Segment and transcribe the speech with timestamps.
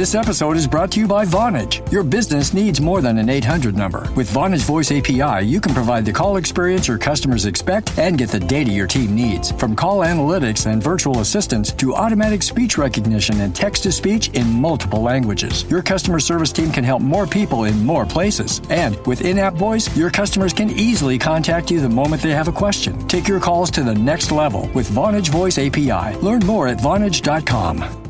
[0.00, 1.92] This episode is brought to you by Vonage.
[1.92, 4.10] Your business needs more than an 800 number.
[4.16, 8.30] With Vonage Voice API, you can provide the call experience your customers expect and get
[8.30, 9.52] the data your team needs.
[9.52, 14.46] From call analytics and virtual assistants to automatic speech recognition and text to speech in
[14.46, 18.62] multiple languages, your customer service team can help more people in more places.
[18.70, 22.48] And with in app voice, your customers can easily contact you the moment they have
[22.48, 23.06] a question.
[23.06, 26.16] Take your calls to the next level with Vonage Voice API.
[26.22, 28.09] Learn more at Vonage.com.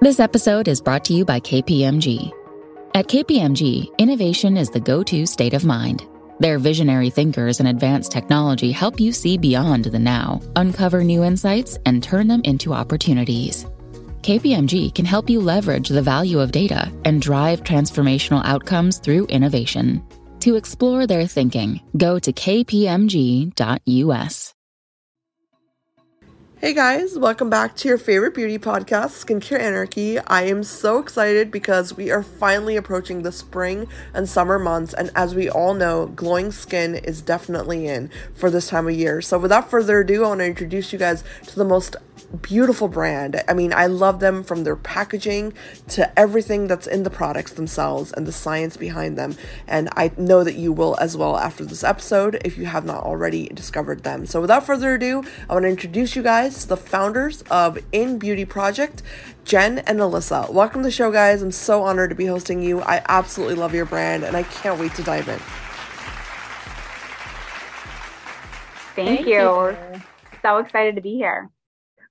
[0.00, 2.32] This episode is brought to you by KPMG.
[2.94, 6.06] At KPMG, innovation is the go to state of mind.
[6.40, 11.78] Their visionary thinkers and advanced technology help you see beyond the now, uncover new insights,
[11.86, 13.66] and turn them into opportunities.
[14.22, 20.02] KPMG can help you leverage the value of data and drive transformational outcomes through innovation.
[20.40, 23.54] To explore their thinking, go to kpmg.us.
[26.64, 30.18] Hey guys, welcome back to your favorite beauty podcast, Skincare Anarchy.
[30.18, 35.10] I am so excited because we are finally approaching the spring and summer months, and
[35.14, 39.20] as we all know, glowing skin is definitely in for this time of year.
[39.20, 41.96] So, without further ado, I want to introduce you guys to the most
[42.40, 43.42] beautiful brand.
[43.46, 45.52] I mean, I love them from their packaging
[45.88, 49.36] to everything that's in the products themselves and the science behind them.
[49.66, 53.04] And I know that you will as well after this episode if you have not
[53.04, 54.24] already discovered them.
[54.24, 58.48] So, without further ado, I want to introduce you guys to the founders of INNBEAUTY
[58.48, 59.02] Project.
[59.44, 61.42] Jen and Alisa, welcome to the show, guys.
[61.42, 62.80] I'm so honored to be hosting you.
[62.82, 65.38] I absolutely love your brand and I can't wait to dive in.
[68.94, 69.34] Thank, Thank you.
[69.34, 70.02] you.
[70.42, 71.50] So excited to be here.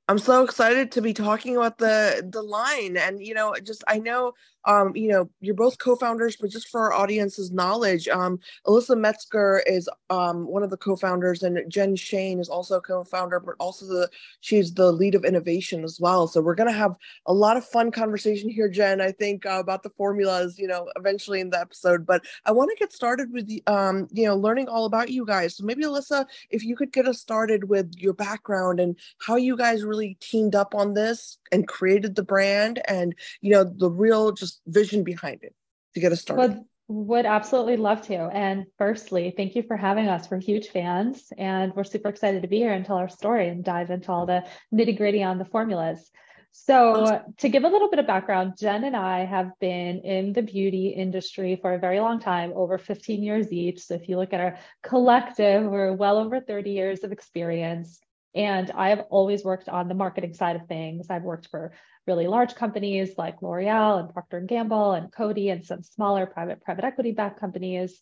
[0.09, 3.99] I'm so excited to be talking about the the line and you know just I
[3.99, 4.33] know
[4.65, 9.63] um, you know, you're both co-founders, but just for our audience's knowledge, um, Alisa Metzger
[9.65, 13.85] is um, one of the co-founders, and Jen Shane is also a co-founder, but also
[13.85, 14.09] the
[14.41, 16.27] she's the lead of innovation as well.
[16.27, 19.01] So we're gonna have a lot of fun conversation here, Jen.
[19.01, 22.05] I think uh, about the formulas, you know, eventually in the episode.
[22.05, 25.25] But I want to get started with the, um, you know, learning all about you
[25.25, 25.55] guys.
[25.57, 29.55] So maybe Alisa, if you could get us started with your background and how you
[29.57, 34.31] guys really teamed up on this and created the brand, and you know, the real
[34.31, 35.55] just vision behind it
[35.93, 36.41] to get us started?
[36.41, 38.15] Would, would absolutely love to.
[38.15, 40.29] And firstly, thank you for having us.
[40.29, 43.63] We're huge fans and we're super excited to be here and tell our story and
[43.63, 44.43] dive into all the
[44.73, 46.11] nitty gritty on the formulas.
[46.55, 50.43] So, to give a little bit of background, Jen and I have been in the
[50.43, 53.79] beauty industry for a very long time, over 15 years each.
[53.79, 57.99] So, if you look at our collective, we're well over 30 years of experience.
[58.35, 61.07] And I have always worked on the marketing side of things.
[61.09, 61.71] I've worked for
[62.07, 66.61] really large companies like L'Oreal and Procter and Gamble and Coty and some smaller private
[66.61, 68.01] private equity backed companies.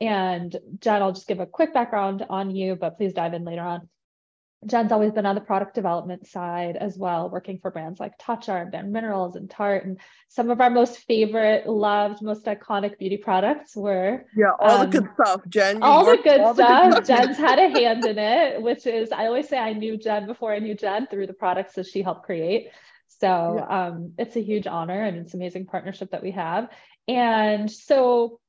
[0.00, 3.62] And Jen, I'll just give a quick background on you, but please dive in later
[3.62, 3.88] on.
[4.66, 8.62] Jen's always been on the product development side as well, working for brands like Tatcha
[8.62, 9.84] and Bare Minerals and Tarte.
[9.84, 14.90] And some of our most favorite, loved, most iconic beauty products were yeah, all um,
[14.90, 15.82] the good stuff, Jen.
[15.82, 16.90] All the good all stuff.
[16.90, 19.96] The good Jen's had a hand in it, which is I always say I knew
[19.96, 22.70] Jen before I knew Jen through the products that she helped create.
[23.08, 23.86] So yeah.
[23.86, 26.68] um, it's a huge honor and it's amazing partnership that we have.
[27.08, 28.40] And so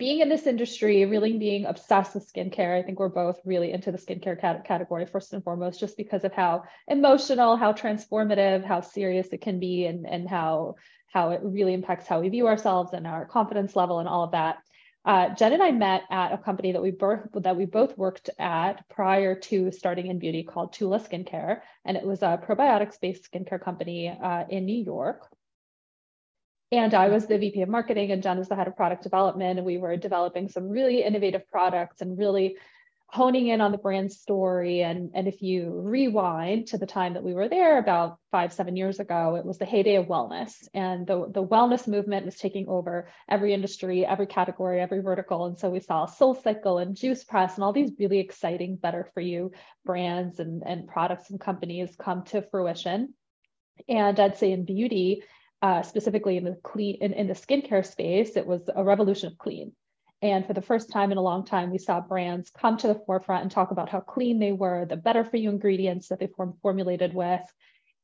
[0.00, 3.92] being in this industry, really being obsessed with skincare, I think we're both really into
[3.92, 8.80] the skincare cat- category first and foremost, just because of how emotional, how transformative, how
[8.80, 10.76] serious it can be, and and how
[11.12, 14.30] how it really impacts how we view ourselves and our confidence level and all of
[14.30, 14.56] that.
[15.04, 18.30] Uh, Jen and I met at a company that we both that we both worked
[18.38, 24.08] at prior to starting INNBEAUTY called Tula Skincare, and it was a probiotics-based skincare company
[24.08, 25.26] uh, in New York.
[26.72, 29.58] And I was the VP of marketing, and Jen was the head of product development,
[29.58, 32.56] and we were developing some really innovative products and really
[33.12, 34.82] honing in on the brand story.
[34.82, 38.76] And, and if you rewind to the time that we were there about five, seven
[38.76, 40.68] years ago, it was the heyday of wellness.
[40.72, 45.46] And the, the wellness movement was taking over every industry, every category, every vertical.
[45.46, 49.20] And so we saw SoulCycle and Juice Press and all these really exciting, better for
[49.20, 49.50] you
[49.84, 53.14] brands and, and products and companies come to fruition.
[53.88, 55.24] And I'd say in beauty,
[55.62, 59.38] uh, specifically in the clean in, in the skincare space, it was a revolution of
[59.38, 59.72] clean.
[60.22, 63.00] And for the first time in a long time, we saw brands come to the
[63.06, 66.26] forefront and talk about how clean they were, the better for you ingredients that they
[66.28, 67.42] form, formulated with.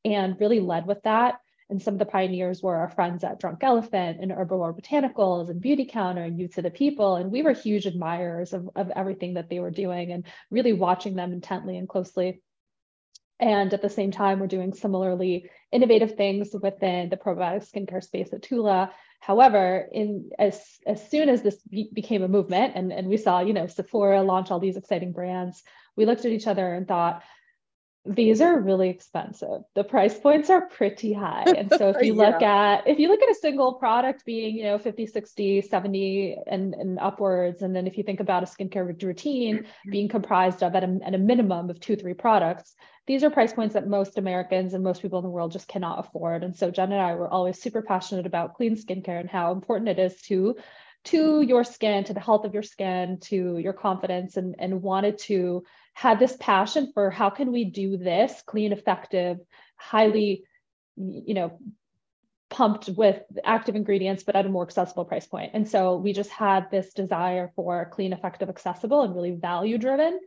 [0.04, 1.40] and really led with that.
[1.68, 5.60] And some of the pioneers were our friends at Drunk Elephant and Herbivore Botanicals and
[5.60, 7.16] Beautycounter and Youth to the People.
[7.16, 11.16] And we were huge admirers of, of everything that they were doing and really watching
[11.16, 12.40] them intently and closely.
[13.38, 18.32] And at the same time, we're doing similarly innovative things within the probiotic skincare space
[18.32, 18.92] at Tula.
[19.20, 23.40] However, in as as soon as this be, became a movement, and, and we saw,
[23.40, 25.62] you know, Sephora launch all these exciting brands,
[25.96, 27.22] we looked at each other and thought,
[28.08, 29.62] these are really expensive.
[29.74, 31.44] The price points are pretty high.
[31.46, 32.30] And so if you yeah.
[32.30, 36.36] look at if you look at a single product being, you know, 50, 60, 70
[36.46, 39.90] and, and upwards, and then if you think about a skincare routine mm-hmm.
[39.90, 42.74] being comprised of at a, at a minimum of two, three products,
[43.06, 46.04] these are price points that most Americans and most people in the world just cannot
[46.04, 46.42] afford.
[46.42, 49.88] And so Jen and I were always super passionate about clean skincare and how important
[49.88, 50.56] it is to
[51.04, 51.48] to mm-hmm.
[51.48, 55.64] your skin, to the health of your skin, to your confidence, and, and wanted to
[55.96, 59.38] had this passion for how can we do this clean, effective,
[59.76, 60.44] highly,
[60.94, 61.58] you know,
[62.50, 65.52] pumped with active ingredients, but at a more accessible price point.
[65.54, 70.20] And so we just had this desire for clean, effective, accessible, and really value driven.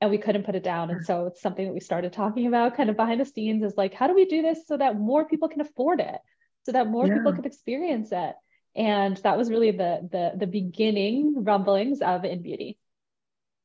[0.00, 0.90] And we couldn't put it down.
[0.90, 3.76] And so it's something that we started talking about kind of behind the scenes is
[3.76, 6.20] like, how do we do this so that more people can afford it?
[6.66, 7.14] So that more yeah.
[7.14, 8.36] people can experience it
[8.76, 12.76] and that was really the the the beginning rumblings of INNBEAUTY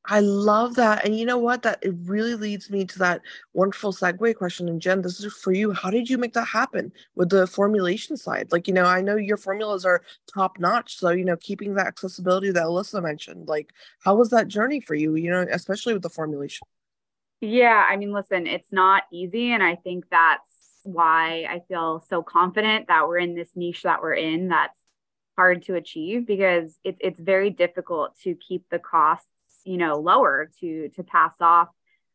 [0.06, 1.04] I love that.
[1.04, 1.62] And you know what?
[1.62, 3.20] That it really leads me to that
[3.52, 4.68] wonderful segue question.
[4.68, 5.72] And Jen, this is for you.
[5.72, 8.50] How did you make that happen with the formulation side?
[8.50, 10.02] Like, you know, I know your formulas are
[10.32, 10.96] top notch.
[10.96, 14.96] So, you know, keeping that accessibility that Alisa mentioned, like, how was that journey for
[14.96, 16.66] you, you know, especially with the formulation?
[17.40, 17.86] Yeah.
[17.88, 19.52] I mean, listen, it's not easy.
[19.52, 20.50] And I think that's
[20.82, 24.78] why I feel so confident that we're in this niche that we're in that's
[25.36, 29.28] hard to achieve because it's it's very difficult to keep the costs
[29.64, 31.68] you know lower to to pass off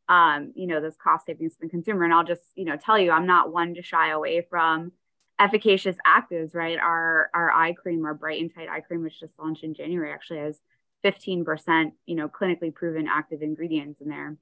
[0.10, 2.98] um you know those cost savings to the consumer and i'll just you know tell
[2.98, 4.92] you i'm not one to shy away from
[5.40, 9.38] efficacious actives right our our eye cream our bright and tight eye cream which just
[9.40, 10.60] launched in january actually has
[11.06, 14.36] 15% you know clinically proven active ingredients in there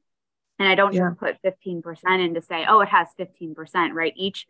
[0.57, 1.09] and i don't yeah.
[1.09, 4.47] just put 15% in to say oh it has 15% right each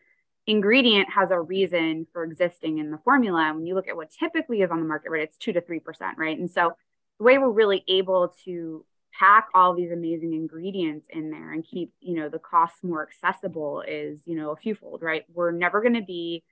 [0.47, 3.47] ingredient has a reason for existing in the formula.
[3.47, 5.61] And when you look at what typically is on the market, right, it's two to
[5.61, 6.37] three percent, right?
[6.37, 6.73] And so
[7.19, 8.85] the way we're really able to
[9.17, 13.81] pack all these amazing ingredients in there and keep, you know, the costs more accessible
[13.87, 15.23] is, you know, a few fold, right?
[15.33, 16.43] We're never going to be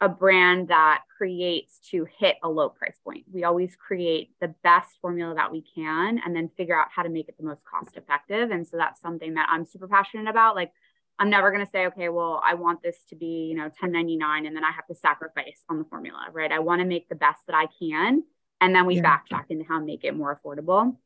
[0.00, 3.24] a brand that creates to hit a low price point.
[3.32, 7.08] We always create the best formula that we can and then figure out how to
[7.08, 8.50] make it the most cost effective.
[8.50, 10.54] And so that's something that I'm super passionate about.
[10.54, 10.72] Like
[11.18, 14.44] I'm never going to say, okay, well, I want this to be, you know, 1099
[14.44, 16.52] and then I have to sacrifice on the formula, right?
[16.52, 18.22] I want to make the best that I can.
[18.60, 19.02] And then we yeah.
[19.02, 20.96] backtrack into how to make it more affordable.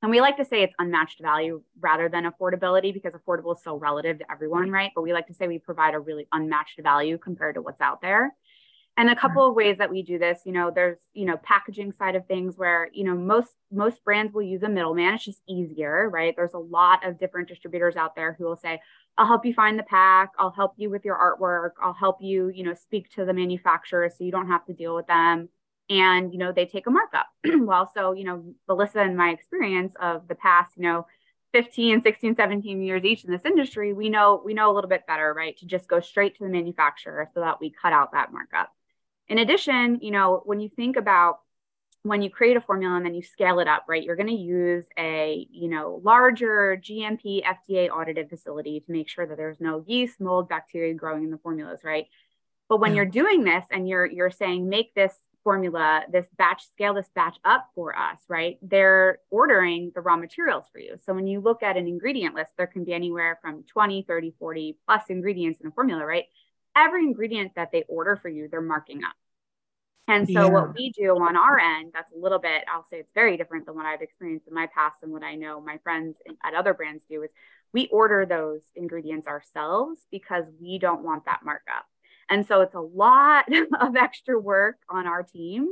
[0.00, 3.76] And we like to say it's unmatched value rather than affordability because affordable is so
[3.76, 4.92] relative to everyone, right?
[4.94, 8.00] But we like to say we provide a really unmatched value compared to what's out
[8.00, 8.34] there.
[8.96, 11.92] And a couple of ways that we do this, you know, there's, you know, packaging
[11.92, 15.14] side of things where, you know, most most brands will use a middleman.
[15.14, 16.34] It's just easier, right?
[16.34, 18.80] There's a lot of different distributors out there who will say,
[19.16, 20.32] I'll help you find the pack.
[20.36, 21.80] I'll help you with your artwork.
[21.80, 24.96] I'll help you, you know, speak to the manufacturer so you don't have to deal
[24.96, 25.48] with them.
[25.90, 27.26] And, you know, they take a markup.
[27.44, 31.06] well, so, you know, Melissa and my experience of the past, you know,
[31.52, 35.06] 15, 16, 17 years each in this industry, we know, we know a little bit
[35.06, 35.56] better, right?
[35.58, 38.70] To just go straight to the manufacturer so that we cut out that markup.
[39.28, 41.40] In addition, you know, when you think about
[42.02, 44.34] when you create a formula and then you scale it up, right, you're going to
[44.34, 49.84] use a, you know, larger GMP FDA audited facility to make sure that there's no
[49.86, 52.06] yeast, mold, bacteria growing in the formulas, right?
[52.68, 55.14] But when you're doing this and you're you're saying make this
[55.48, 58.58] formula, this batch, scale this batch up for us, right?
[58.60, 60.96] They're ordering the raw materials for you.
[61.06, 64.34] So when you look at an ingredient list, there can be anywhere from 20, 30,
[64.38, 66.26] 40 plus ingredients in a formula, right?
[66.76, 69.14] Every ingredient that they order for you, they're marking up.
[70.06, 70.48] And so yeah.
[70.48, 73.64] what we do on our end, that's a little bit, I'll say it's very different
[73.64, 76.74] than what I've experienced in my past and what I know my friends at other
[76.74, 77.30] brands do is
[77.72, 81.86] we order those ingredients ourselves because we don't want that markup.
[82.28, 83.46] And so it's a lot
[83.80, 85.68] of extra work on our team,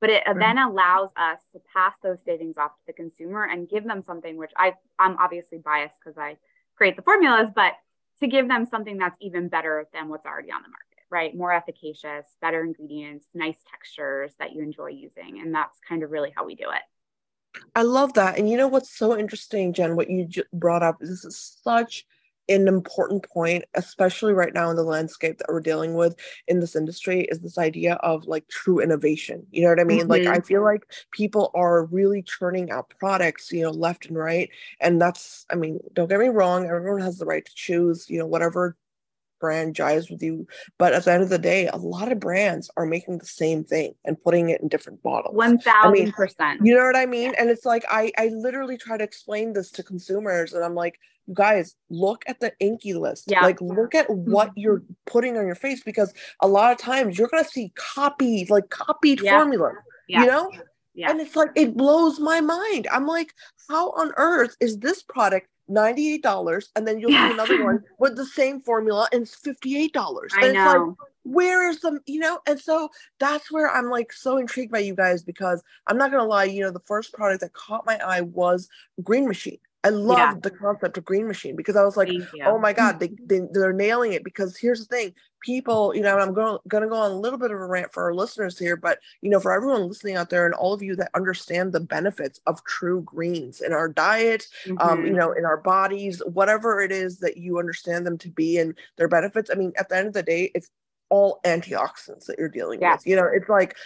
[0.00, 3.84] but it then allows us to pass those savings off to the consumer and give
[3.84, 6.38] them something which I I'm obviously biased because I
[6.76, 7.74] create the formulas, but
[8.20, 11.36] to give them something that's even better than what's already on the market right?
[11.36, 15.40] More efficacious, better ingredients, nice textures that you enjoy using.
[15.40, 17.60] And that's kind of really how we do it.
[17.76, 18.38] I love that.
[18.38, 22.06] And you know what's so interesting, Jen, what you brought up this is such
[22.48, 26.16] an important point, especially right now in the landscape that we're dealing with
[26.48, 29.46] in this industry, is this idea of like true innovation.
[29.50, 30.00] You know what I mean?
[30.00, 30.10] Mm-hmm.
[30.10, 30.82] Like, I feel like
[31.12, 34.50] people are really churning out products, you know, left and right.
[34.80, 38.18] And that's, I mean, don't get me wrong, everyone has the right to choose, you
[38.18, 38.76] know, whatever
[39.42, 40.46] brand jives with you.
[40.78, 43.64] But at the end of the day, a lot of brands are making the same
[43.64, 45.36] thing and putting it in different bottles.
[45.36, 46.60] One thousand percent.
[46.64, 47.34] You know what I mean?
[47.38, 50.98] And it's like I I literally try to explain this to consumers, and I'm like,
[51.26, 53.24] you guys, look at the INCI list.
[53.26, 53.42] Yeah.
[53.42, 54.60] Like look at what mm-hmm.
[54.60, 58.70] you're putting on your face because a lot of times you're gonna see copied, like
[58.70, 59.38] copied yeah.
[59.38, 59.72] formula.
[60.08, 60.20] Yeah.
[60.20, 60.52] You know?
[60.94, 61.10] Yeah.
[61.10, 62.86] And it's like it blows my mind.
[62.92, 63.32] I'm like,
[63.68, 67.28] how on earth is this product $98 and then you'll yes.
[67.28, 69.90] see another one with the same formula and it's $58.
[70.36, 70.96] I and know.
[71.00, 72.88] Like, where is the you know and so
[73.20, 76.60] that's where i'm like so intrigued by you guys because i'm not gonna lie you
[76.60, 78.68] know the first product that caught my eye was
[79.04, 80.34] green machine I loved yeah.
[80.42, 82.08] the concept of Green Machine because I was like,
[82.44, 84.22] oh my God, they, they, they're nailing it.
[84.24, 87.38] Because here's the thing people, you know, I'm going, going to go on a little
[87.38, 90.30] bit of a rant for our listeners here, but, you know, for everyone listening out
[90.30, 94.46] there and all of you that understand the benefits of true greens in our diet,
[94.64, 94.78] mm-hmm.
[94.78, 95.18] um, you mm-hmm.
[95.18, 99.08] know, in our bodies, whatever it is that you understand them to be and their
[99.08, 99.50] benefits.
[99.52, 100.70] I mean, at the end of the day, it's
[101.08, 103.00] all antioxidants that you're dealing yes.
[103.00, 103.08] with.
[103.08, 103.76] You know, it's like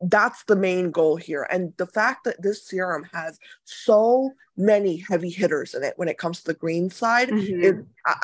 [0.00, 1.46] that's the main goal here.
[1.50, 6.18] And the fact that this serum has so many heavy hitters in it when it
[6.18, 7.60] comes to the green side mm-hmm.
[7.60, 7.74] is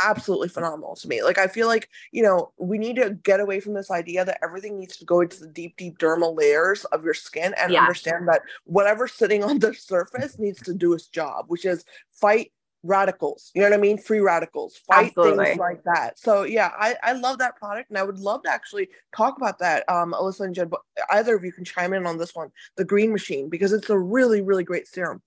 [0.04, 1.22] absolutely phenomenal to me.
[1.22, 4.38] Like, I feel like, you know, we need to get away from this idea that
[4.42, 7.80] everything needs to go into the deep, deep dermal layers of your skin and yeah.
[7.80, 12.52] understand that whatever's sitting on the surface needs to do its job, which is fight
[12.82, 15.44] radicals you know what i mean free radicals fight Absolutely.
[15.44, 18.50] things like that so yeah I, I love that product and i would love to
[18.50, 22.06] actually talk about that um alisa and jen but either of you can chime in
[22.06, 25.20] on this one the green machine because it's a really really great serum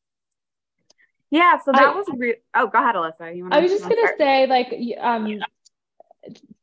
[1.29, 3.83] yeah so that I, was re- oh go ahead alisa you want i was just
[3.83, 4.17] gonna start?
[4.17, 5.39] say like um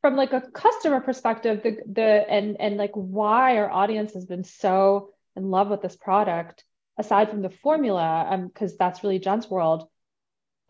[0.00, 4.42] from like a customer perspective the the and and like why our audience has been
[4.42, 6.64] so in love with this product
[6.98, 9.86] aside from the formula um because that's really jen's world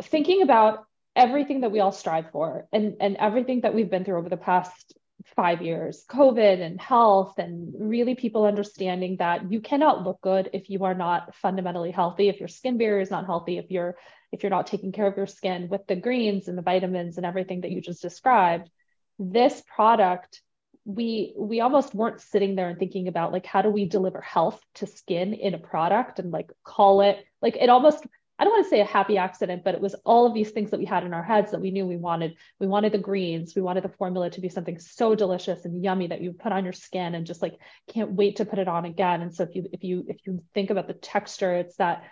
[0.02, 0.84] thinking about
[1.16, 4.36] everything that we all strive for and, and everything that we've been through over the
[4.36, 4.94] past
[5.36, 10.70] five years covid and health and really people understanding that you cannot look good if
[10.70, 13.96] you are not fundamentally healthy if your skin barrier is not healthy if you're
[14.32, 17.26] if you're not taking care of your skin with the greens and the vitamins and
[17.26, 18.70] everything that you just described.
[19.18, 20.40] This product
[20.86, 24.58] we we almost weren't sitting there and thinking about like how do we deliver health
[24.74, 28.06] to skin in a product and like call it like it almost
[28.40, 30.70] I don't want to say a happy accident, but it was all of these things
[30.70, 32.36] that we had in our heads that we knew we wanted.
[32.58, 33.54] We wanted the greens.
[33.54, 36.64] We wanted the formula to be something so delicious and yummy that you put on
[36.64, 37.58] your skin and just like
[37.92, 39.20] can't wait to put it on again.
[39.20, 42.04] And so if you if you if you think about the texture, it's that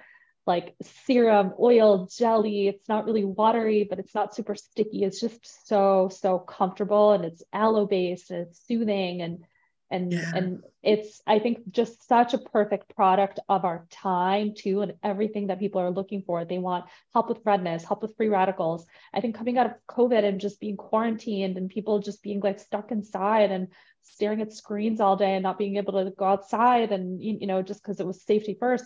[0.47, 0.75] like
[1.06, 2.68] serum, oil, jelly.
[2.68, 5.04] It's not really watery, but it's not super sticky.
[5.04, 9.44] It's just so so comfortable and it's aloe based and it's soothing and
[9.90, 10.33] and yeah.
[10.35, 15.47] and it's i think just such a perfect product of our time too and everything
[15.49, 16.45] that people are looking for.
[16.45, 18.87] They want help with redness help with free radicals.
[19.12, 22.61] I think coming out of covid and just being quarantined and people just being like
[22.61, 23.68] stuck inside and
[24.02, 27.62] staring at screens all day and not being able to go outside and you know
[27.62, 28.85] just because it was safety first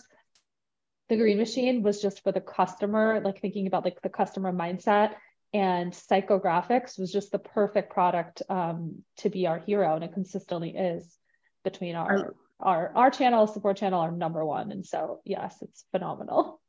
[1.09, 5.13] the green machine was just for the customer like thinking about like the customer mindset
[5.53, 10.75] and psychographics was just the perfect product um, to be our hero and it consistently
[10.75, 11.17] is
[11.63, 14.71] between our our our channel support channel our number one.
[14.71, 16.61] And so yes it's phenomenal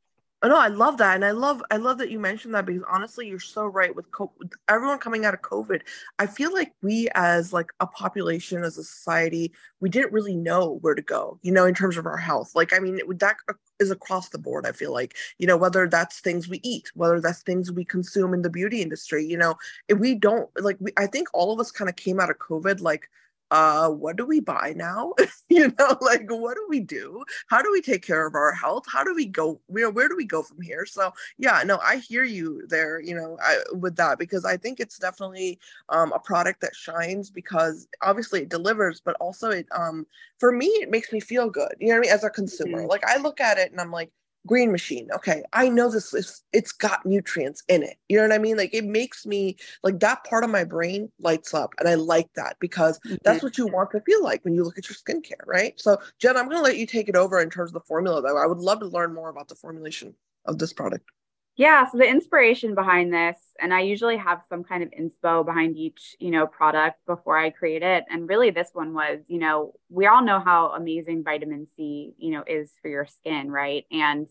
[0.45, 2.83] Oh, no, I love that, and I love I love that you mentioned that because
[2.87, 3.95] honestly, you're so right.
[3.95, 5.81] With, co- with everyone coming out of COVID,
[6.19, 10.77] I feel like we, as like a population, as a society, we didn't really know
[10.81, 11.39] where to go.
[11.41, 12.51] You know, in terms of our health.
[12.53, 14.67] Like, I mean, that uh, is across the board.
[14.67, 18.35] I feel like you know whether that's things we eat, whether that's things we consume
[18.35, 19.25] in the beauty industry.
[19.25, 19.55] You know,
[19.87, 22.37] if we don't like, we, I think all of us kind of came out of
[22.37, 23.09] COVID like
[23.55, 25.13] uh what do we buy now?
[25.47, 27.23] You know like what do we do?
[27.47, 28.83] How do we take care of our health?
[28.91, 30.85] How do we go where, where do we go from here?
[30.85, 34.79] So yeah no i hear you there you know I, with that because i think
[34.79, 35.59] it's definitely
[35.89, 40.05] um, a product that shines because obviously it delivers but also it um
[40.39, 42.79] for me it makes me feel good you know what i mean as a consumer.
[42.79, 42.89] Mm-hmm.
[42.89, 44.11] like i look at it and i'm like
[44.45, 45.09] green machine.
[45.13, 47.97] Okay i know this is it's got nutrients in it.
[48.09, 48.57] You know what i mean?
[48.57, 52.29] Like it makes me like that part of my brain lights up and i like
[52.35, 53.15] that because mm-hmm.
[53.23, 55.79] that's what you want to feel like when you look at your skincare right?
[55.79, 58.21] So jen i'm going to let you take it over in terms of the formula
[58.21, 58.37] though.
[58.37, 60.13] I would love to learn more about the formulation
[60.45, 61.09] of this product
[61.57, 65.77] yeah, so the inspiration behind this, and I usually have some kind of inspo behind
[65.77, 68.03] each, you know, product before I create it.
[68.09, 72.31] And really this one was, you know, we all know how amazing vitamin C, you
[72.31, 73.85] know, is for your skin, right?
[73.89, 74.27] And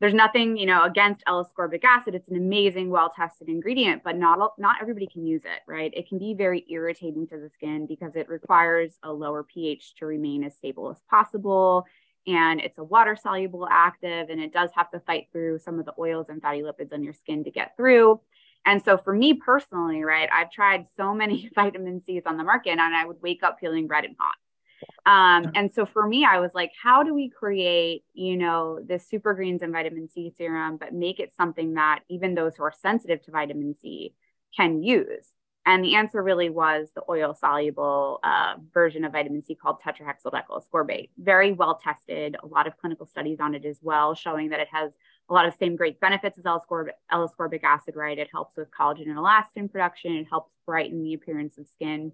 [0.00, 2.14] there's nothing, you know, against L-ascorbic acid.
[2.14, 5.92] It's an amazing, well-tested ingredient, but not not everybody can use it, right?
[5.94, 10.06] It can be very irritating to the skin because it requires a lower pH to
[10.06, 11.84] remain as stable as possible
[12.26, 15.86] and it's a water soluble active and it does have to fight through some of
[15.86, 18.20] the oils and fatty lipids on your skin to get through
[18.66, 22.72] And so for me personally, right, I've tried so many vitamin C's on the market
[22.72, 24.36] and I would wake up feeling red and hot.
[25.06, 29.08] Um, and so for me, I was like, how do we create, you know, this
[29.08, 32.72] super greens and vitamin C serum, but make it something that even those who are
[32.80, 34.14] sensitive to vitamin C
[34.54, 35.26] can use?
[35.66, 40.62] And the answer really was the oil soluble uh, version of vitamin C called tetrahexyldecyl
[40.62, 41.10] ascorbate.
[41.18, 44.68] Very well tested, a lot of clinical studies on it as well, showing that it
[44.72, 44.92] has
[45.28, 48.18] a lot of same great benefits as L-ascorbic acid, right?
[48.18, 50.16] It helps with collagen and elastin production.
[50.16, 52.12] It helps brighten the appearance of skin.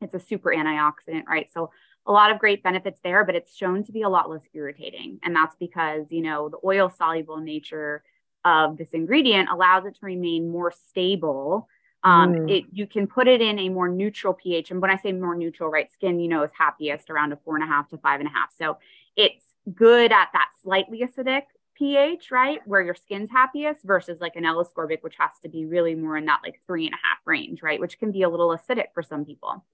[0.00, 1.48] It's a super antioxidant, right?
[1.52, 1.70] So
[2.04, 5.18] a lot of great benefits there, but it's shown to be a lot less irritating.
[5.22, 8.02] And that's because, you know, the oil soluble nature
[8.44, 11.68] of this ingredient allows it to remain more stable
[12.04, 12.50] um, mm.
[12.50, 14.70] it you can put it in a more neutral pH.
[14.70, 17.56] And when I say more neutral, right, skin, you know, is happiest around a four
[17.56, 18.50] and a half to five and a half.
[18.56, 18.78] So
[19.16, 21.42] it's good at that slightly acidic
[21.74, 25.94] pH, right, where your skin's happiest versus like an L-ascorbic, which has to be really
[25.94, 28.48] more in that like three and a half range, right, which can be a little
[28.48, 29.64] acidic for some people.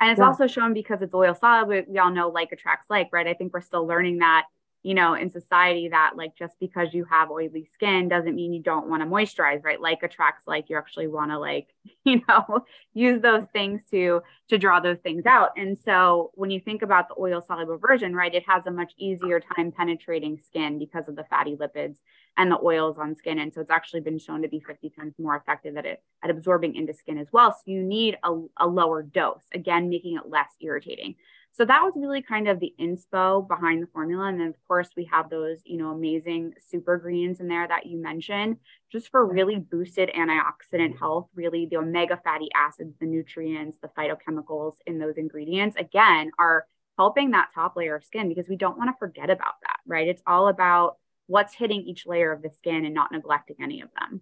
[0.00, 0.26] And it's yeah.
[0.26, 1.82] also shown because it's oil soluble.
[1.88, 3.26] We all know like attracts like, right?
[3.26, 4.46] I think we're still learning that
[4.82, 8.62] you know, in society that like just because you have oily skin doesn't mean you
[8.62, 9.80] don't want to moisturize, right?
[9.80, 11.68] Like attracts like you actually want to like,
[12.04, 15.50] you know, use those things to to draw those things out.
[15.56, 18.92] And so when you think about the oil soluble version, right, it has a much
[18.96, 21.98] easier time penetrating skin because of the fatty lipids
[22.36, 23.40] and the oils on skin.
[23.40, 26.30] And so it's actually been shown to be 50 times more effective at it at
[26.30, 27.52] absorbing into skin as well.
[27.52, 31.16] So you need a, a lower dose, again, making it less irritating.
[31.58, 34.28] So that was really kind of the inspo behind the formula.
[34.28, 37.86] And then, of course, we have those, you know, amazing super greens in there that
[37.86, 38.58] you mentioned,
[38.92, 44.74] just for really boosted antioxidant health, really the omega fatty acids, the nutrients, the phytochemicals
[44.86, 46.64] in those ingredients, again, are
[46.96, 50.06] helping that top layer of skin because we don't want to forget about that, right?
[50.06, 53.88] It's all about what's hitting each layer of the skin and not neglecting any of
[53.98, 54.20] them.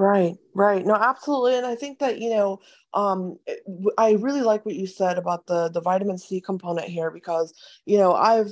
[0.00, 0.86] Right, right.
[0.86, 1.58] No, absolutely.
[1.58, 2.60] And I think that, you know,
[2.94, 3.56] um, eh,
[3.98, 7.52] I really like what you said about the the vitamin C component here because,
[7.84, 8.50] you know, I've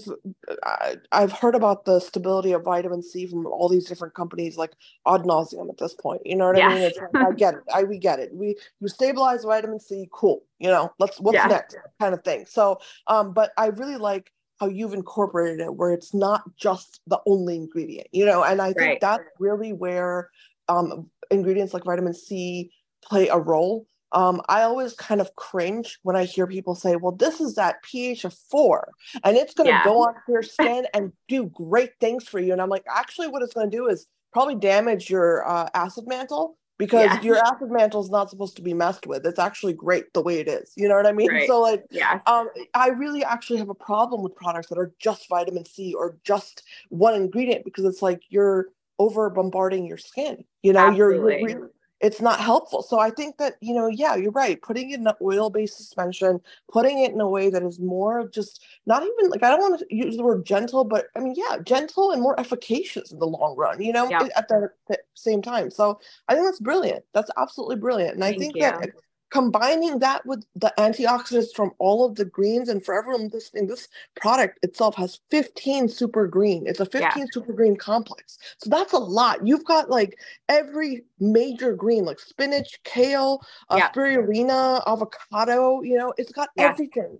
[0.63, 4.73] I, I've heard about the stability of vitamin C from all these different companies like
[5.07, 6.21] ad nauseum at this point.
[6.27, 6.83] You know what I mean?
[6.83, 7.61] It's, I get it.
[7.75, 8.29] I we get it.
[8.35, 10.43] We you stabilize vitamin C, cool.
[10.59, 11.47] You know, let's what's yeah.
[11.47, 12.45] next kind of thing.
[12.47, 17.21] So, um, but I really like how you've incorporated it where it's not just the
[17.27, 19.01] only ingredient you know and i think right.
[19.01, 20.31] that's really where
[20.69, 22.71] um, ingredients like vitamin C
[23.03, 23.87] play a role.
[24.13, 27.83] Um, I always kind of cringe when I hear people say, well, this is that
[27.83, 28.91] pH of four
[29.23, 29.85] and it's going to yeah.
[29.85, 32.53] go on your skin and do great things for you.
[32.53, 36.07] And I'm like, actually, what it's going to do is probably damage your uh, acid
[36.07, 39.27] mantle because your acid mantle is not supposed to be messed with.
[39.27, 40.73] It's actually great the way it is.
[40.77, 41.29] You know what I mean?
[41.29, 41.49] Right.
[41.49, 45.29] So like, yeah, um, I really actually have a problem with products that are just
[45.29, 50.45] vitamin C or just one ingredient because it's like you're over bombarding your skin.
[50.63, 52.83] You know, you're, you're it's not helpful.
[52.83, 54.61] So I think that, you know, yeah, you're right.
[54.63, 58.29] Putting it in an oil based suspension, putting it in a way that is more
[58.29, 61.35] just not even like, I don't want to use the word gentle, but I mean,
[61.37, 64.29] yeah, gentle and more efficacious in the long run, you know, yeah.
[64.37, 65.69] at the, the, same time.
[65.71, 67.05] So I think that's brilliant.
[67.13, 68.15] That's absolutely brilliant.
[68.15, 68.63] And Thank I think you.
[68.63, 68.91] that
[69.31, 73.89] combining that with the antioxidants from all of the greens and for everyone listening this
[74.17, 77.25] product itself has 15 super green it's a 15 yeah.
[77.33, 82.79] super green complex so that's a lot you've got like every major green like spinach
[82.85, 83.91] kale uh, yeah.
[83.91, 86.65] spirulina avocado you know it's got yeah.
[86.65, 87.19] everything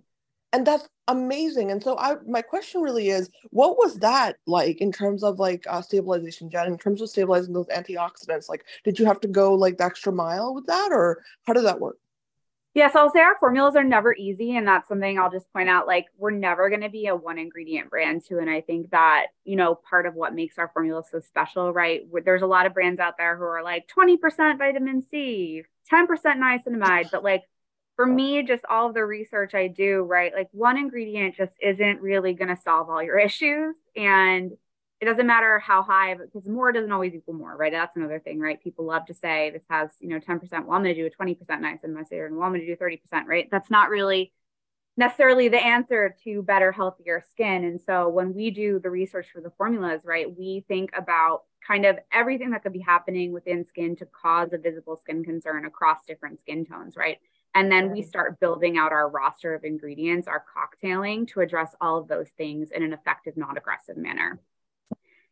[0.51, 4.91] and that's amazing and so i my question really is what was that like in
[4.91, 9.05] terms of like uh, stabilization jen in terms of stabilizing those antioxidants like did you
[9.05, 11.97] have to go like the extra mile with that or how did that work
[12.75, 14.55] Yes, I'll say our formulas are never easy.
[14.55, 15.87] And that's something I'll just point out.
[15.87, 18.37] Like, we're never going to be a one ingredient brand, too.
[18.37, 22.03] And I think that, you know, part of what makes our formula so special, right?
[22.23, 27.09] There's a lot of brands out there who are like 20% vitamin C, 10% niacinamide.
[27.09, 27.43] But like,
[27.99, 30.31] for me, just all of the research I do, right?
[30.33, 33.75] Like one ingredient just isn't really going to solve all your issues.
[33.93, 34.53] And
[35.01, 37.73] it doesn't matter how high, because more doesn't always equal more, right?
[37.73, 38.63] That's another thing, right?
[38.63, 40.41] People love to say this has, you know, 10%.
[40.49, 43.25] Well, I'm going to do a 20% niacinamide, and well, I'm going to do 30%,
[43.25, 43.49] right?
[43.51, 44.31] That's not really
[44.95, 47.65] necessarily the answer to better, healthier skin.
[47.65, 51.85] And so when we do the research for the formulas, right, we think about kind
[51.85, 56.05] of everything that could be happening within skin to cause a visible skin concern across
[56.07, 57.17] different skin tones, right?
[57.55, 61.97] And then we start building out our roster of ingredients, our cocktailing to address all
[61.97, 64.39] of those things in an effective, non aggressive manner.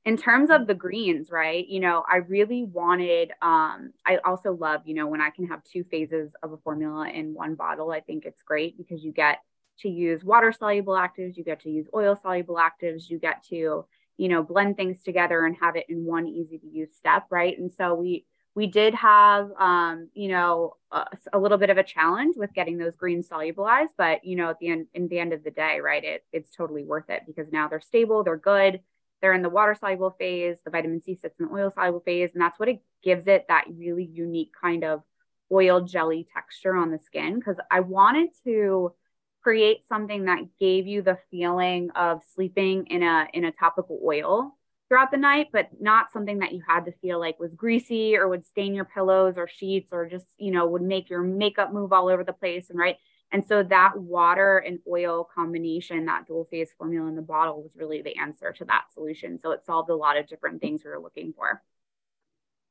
[0.04, 1.68] In terms of the greens, right?
[1.68, 5.64] You know, I really wanted, um, I also love, you know, when I can have
[5.64, 9.40] two phases of a formula in one bottle, I think it's great because you get
[9.80, 13.86] to use water soluble actives, you get to use oil soluble actives, you get to,
[14.16, 17.58] you know, blend things together and have it in one easy to use step, right?
[17.60, 18.26] And so we,
[18.58, 22.80] we did have, um, you know, a, a, little bit of a challenge with getting
[22.80, 25.80] those greens solubilized, but you know, at the end, in the end of the day,
[25.80, 28.80] right, it it's totally worth it because now they're stable, they're good,
[29.22, 30.58] they're in the water soluble phase.
[30.66, 33.46] The vitamin C sits in the oil soluble phase, and that's what it gives it
[33.48, 35.04] that really unique kind of
[35.52, 37.36] oil jelly texture on the skin.
[37.36, 38.96] Because I wanted to
[39.44, 44.57] create something that gave you the feeling of sleeping in a in a topical oil
[44.88, 48.28] throughout the night, but not something that you had to feel like was greasy or
[48.28, 51.92] would stain your pillows or sheets or just, you know, would make your makeup move
[51.92, 52.70] all over the place.
[52.70, 52.98] And right.
[53.32, 57.76] And so that water and oil combination, that dual phase formula in the bottle was
[57.76, 59.40] really the answer to that solution.
[59.42, 61.62] So it solved a lot of different things we were looking for.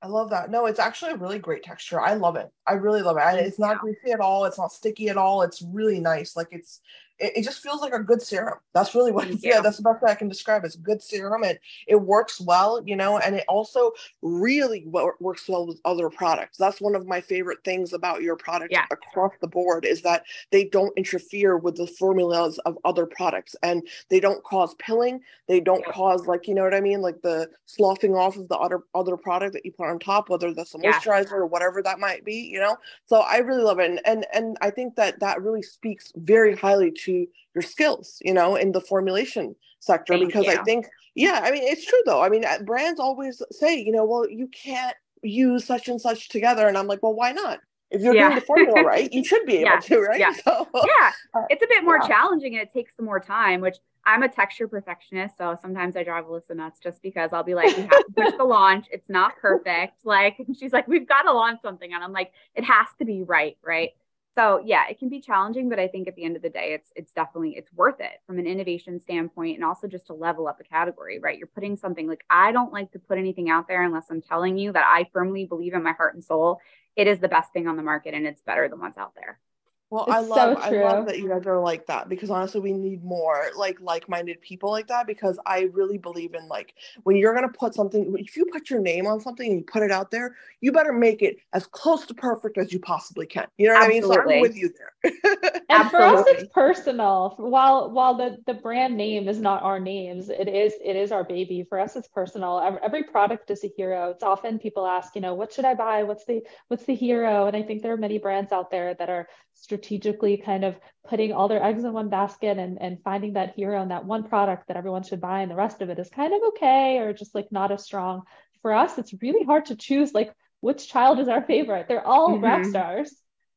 [0.02, 0.50] I love that.
[0.50, 2.00] No, it's actually a really great texture.
[2.00, 2.48] I love it.
[2.66, 3.46] I really love it.
[3.46, 4.44] It's not greasy at all.
[4.44, 5.42] It's not sticky at all.
[5.42, 6.36] It's really nice.
[6.36, 6.80] Like it's
[7.18, 8.58] it, it, just feels like a good serum.
[8.74, 9.56] That's really what yeah.
[9.56, 10.66] yeah, that's the best way I can describe it.
[10.66, 11.44] It's a good serum.
[11.44, 16.58] It it works well, you know, and it also really works well with other products.
[16.58, 18.86] That's one of my favorite things about your product yeah.
[18.90, 23.86] across the board is that they don't interfere with the formulas of other products and
[24.10, 25.20] they don't cause pilling.
[25.48, 25.92] They don't yeah.
[25.92, 27.00] cause like, you know what I mean?
[27.00, 30.52] Like the sloughing off of the other other product that you put on top, whether
[30.52, 32.76] that's a moisturizer or whatever that might be, you know?
[33.06, 33.90] So I really love it.
[33.90, 38.18] And and, and I think that that really speaks very highly to to your skills,
[38.20, 40.14] you know, in the formulation sector.
[40.14, 40.52] Thank because you.
[40.52, 42.22] I think, yeah, I mean, it's true though.
[42.22, 46.28] I mean, uh, brands always say, you know, well, you can't use such and such
[46.28, 46.68] together.
[46.68, 47.60] And I'm like, well, why not?
[47.90, 48.28] If you're yeah.
[48.28, 49.80] doing the formula right, you should be able yeah.
[49.80, 50.20] to, right?
[50.20, 50.32] Yeah.
[50.44, 51.12] So, yeah.
[51.50, 52.08] It's a bit more yeah.
[52.08, 55.36] challenging and it takes some more time, which I'm a texture perfectionist.
[55.38, 58.32] So sometimes I drive Alisa nuts just because I'll be like, we have to push
[58.36, 58.86] the launch.
[58.90, 60.04] It's not perfect.
[60.04, 61.92] Like, she's like, we've got to launch something.
[61.92, 63.56] And I'm like, it has to be right.
[63.64, 63.90] Right
[64.36, 66.72] so yeah it can be challenging but i think at the end of the day
[66.74, 70.46] it's it's definitely it's worth it from an innovation standpoint and also just to level
[70.46, 71.38] up a category right?
[71.38, 74.56] You're putting something like i don't like to put anything out there unless i'm telling
[74.56, 76.60] you that i firmly believe in my heart and soul
[76.94, 79.40] it is the best thing on the market and it's better than what's out there
[79.88, 82.60] well, it's I love so I love that you guys are like that because honestly
[82.60, 87.14] we need more like like-minded people like that because I really believe in like when
[87.14, 89.92] you're gonna put something if you put your name on something and you put it
[89.92, 93.46] out there, you better make it as close to perfect as you possibly can.
[93.58, 94.16] You know what Absolutely.
[94.16, 94.24] I mean?
[94.24, 95.62] So I'm with you there.
[95.68, 97.34] and for us it's personal.
[97.38, 101.22] While while the the brand name is not our names, it is it is our
[101.22, 101.64] baby.
[101.68, 102.58] For us it's personal.
[102.58, 104.10] Every, every product is a hero.
[104.10, 106.02] It's often people ask, you know, what should I buy?
[106.02, 107.46] What's the what's the hero?
[107.46, 109.28] And I think there are many brands out there that are
[109.76, 110.74] strategically kind of
[111.08, 114.24] putting all their eggs in one basket and, and finding that hero and that one
[114.24, 117.12] product that everyone should buy and the rest of it is kind of okay or
[117.12, 118.22] just like not as strong
[118.62, 122.30] for us it's really hard to choose like which child is our favorite they're all
[122.30, 122.44] mm-hmm.
[122.44, 123.14] rock stars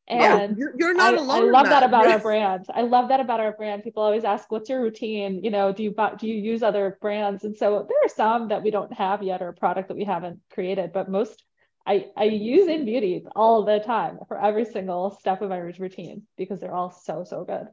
[0.08, 1.50] and yeah, you're, you're, not I, alone.
[1.50, 2.66] I love that, that about our brand.
[2.74, 3.84] I love that about our brand.
[3.84, 7.44] People always ask, "What's your routine?" You know, do you do you use other brands?
[7.44, 10.06] And so there are some that we don't have yet, or a product that we
[10.06, 11.44] haven't created, but most
[11.86, 16.60] I, I use Innbeauty all the time for every single step of my routine because
[16.60, 17.68] they're all so, so good.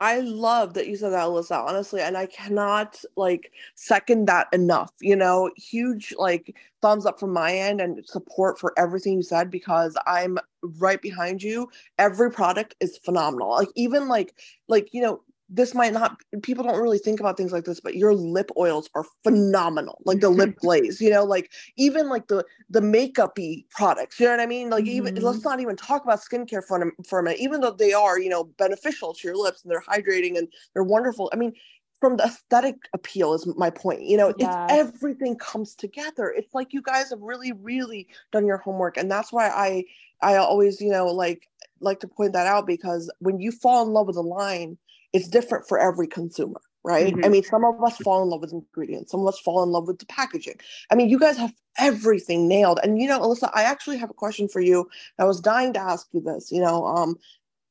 [0.00, 4.92] I love that you said that, Alisa, honestly, and I cannot like second that enough.
[5.00, 9.50] You know, huge like thumbs up from my end and support for everything you said
[9.50, 11.70] because I'm right behind you.
[11.98, 13.50] Every product is phenomenal.
[13.50, 14.34] Like even like
[14.68, 17.96] like you know this might not people don't really think about things like this but
[17.96, 22.44] your lip oils are phenomenal like the lip glaze you know like even like the
[22.70, 25.24] the makeupy products you know what i mean like even mm-hmm.
[25.24, 28.18] let's not even talk about skincare for a, for a minute even though they are
[28.18, 31.52] you know beneficial to your lips and they're hydrating and they're wonderful i mean
[32.00, 34.64] from the aesthetic appeal is my point you know yeah.
[34.64, 39.10] it's everything comes together it's like you guys have really really done your homework and
[39.10, 39.84] that's why i
[40.22, 41.48] i always you know like
[41.80, 44.76] like to point that out because when you fall in love with a line
[45.14, 47.14] it's different for every consumer right?
[47.14, 47.24] Mm-hmm.
[47.24, 49.10] i mean some of us fall in love with ingredients.
[49.10, 50.60] Some of us fall in love with the packaging.
[50.90, 52.78] I mean you guys have everything nailed.
[52.82, 54.88] And you know alisa i actually have a question for you.
[55.18, 57.16] I was dying to ask you this you know um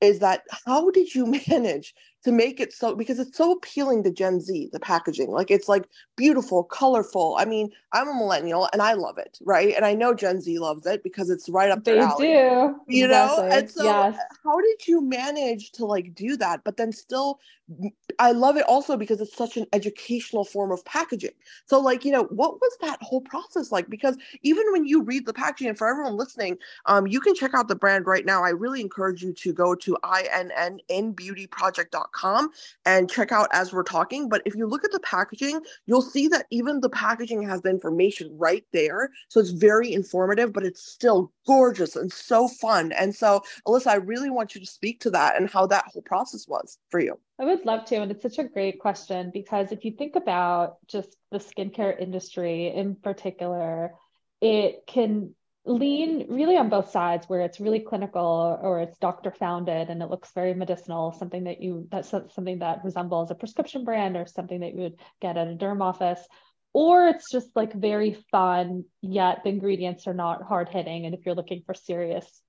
[0.02, 4.12] is that how did you manage to make it so because it's so appealing to
[4.12, 5.32] Gen Z, the packaging.
[5.32, 7.36] Like it's like beautiful, colorful.
[7.40, 9.74] I mean, I'm a millennial and I love it, right?
[9.76, 12.28] And I know Gen Z loves it because it's right up their they alley.
[12.28, 12.76] do.
[12.88, 13.08] You exactly.
[13.08, 13.50] know?
[13.52, 14.18] And so yes.
[14.44, 17.40] how did you manage to like do that, but then still
[18.20, 21.32] I love it also because it's such an educational form of packaging.
[21.66, 23.90] So, like, you know, what was that whole process like?
[23.90, 27.54] Because even when you read the packaging, and for everyone listening, um, you can check
[27.54, 28.44] out the brand right now.
[28.44, 29.98] I really encourage you to go to
[32.14, 32.50] innbeautyproject.com
[32.86, 34.30] and check out as we're talking.
[34.30, 37.70] But if you look at the packaging, you'll see that even the packaging has the
[37.70, 39.10] information right there.
[39.30, 42.92] So it's very informative, but it's still gorgeous and so fun.
[42.94, 46.04] And so, Alisa, I really want you to speak to that and how that whole
[46.04, 47.20] process was for you.
[47.40, 47.96] I would love to.
[47.96, 52.68] And it's such a great question because if you think about just the skincare industry
[52.68, 53.94] in particular,
[54.42, 55.34] it can
[55.66, 60.10] lean really on both sides where it's really clinical or it's doctor founded and it
[60.10, 64.60] looks very medicinal something that you that's something that resembles a prescription brand or something
[64.60, 66.20] that you would get at a derm office.
[66.74, 71.06] Or it's just like very fun yet the ingredients are not hard hitting.
[71.06, 72.42] And if you're looking for serious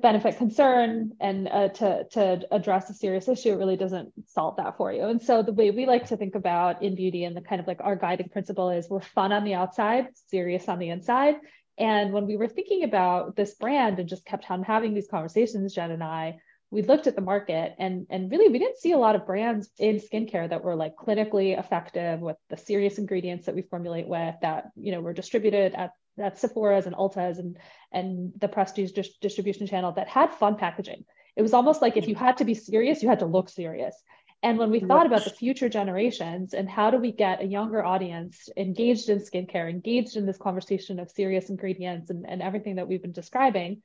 [0.00, 4.76] benefit concern and uh, to to address a serious issue it really doesn't solve that
[4.78, 5.04] for you.
[5.04, 7.80] And so the way we like to think about INNBEAUTY and the kind of like
[7.80, 11.34] our guiding principle is we're fun on the outside serious on the inside
[11.78, 15.74] and when we were thinking about this brand and just kept on having these conversations
[15.74, 16.36] jen and i
[16.70, 19.70] we looked at the market and and really we didn't see a lot of brands
[19.78, 24.34] in skincare that were like clinically effective with the serious ingredients that we formulate with
[24.40, 27.56] that you know were distributed at at Sephora's and Ulta's and
[27.90, 31.04] and the prestige dis- distribution channel that had fun packaging.
[31.36, 33.94] It was almost like if you had to be serious, you had to look serious.
[34.42, 37.84] And when we thought about the future generations and how do we get a younger
[37.84, 42.88] audience engaged in skincare, engaged in this conversation of serious ingredients and, and everything that
[42.88, 43.82] we've been describing,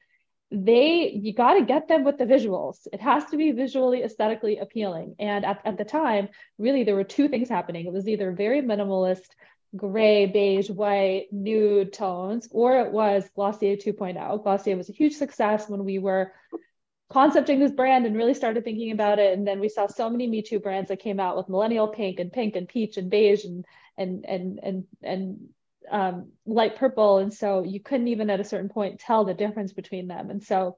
[0.49, 2.87] they you got to get them with the visuals.
[2.91, 5.15] It has to be visually aesthetically appealing.
[5.19, 7.85] And at, at the time, really there were two things happening.
[7.85, 9.27] It was either very minimalist
[9.75, 14.43] gray, beige, white, nude tones, or it was Glossier 2.0.
[14.43, 16.31] Glossier was a huge success when we were
[17.11, 19.37] concepting this brand and really started thinking about it.
[19.37, 22.19] And then we saw so many Me Too brands that came out with millennial pink
[22.19, 23.65] and pink and peach and beige and
[23.97, 25.49] and and and and
[25.89, 27.19] um, light purple.
[27.19, 30.29] And so you couldn't even at a certain point tell the difference between them.
[30.29, 30.77] And so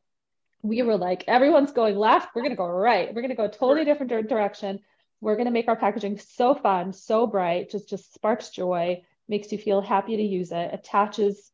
[0.62, 3.14] we were like, everyone's going left, we're gonna go right.
[3.14, 4.80] We're gonna go a totally different direction.
[5.22, 9.52] We're going to make our packaging so fun, so bright, just just sparks joy, makes
[9.52, 11.52] you feel happy to use it, attaches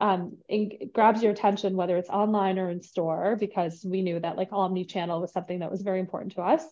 [0.00, 4.36] um, and grabs your attention, whether it's online or in store, because we knew that
[4.36, 6.62] like omni-channel was something that was very important to us.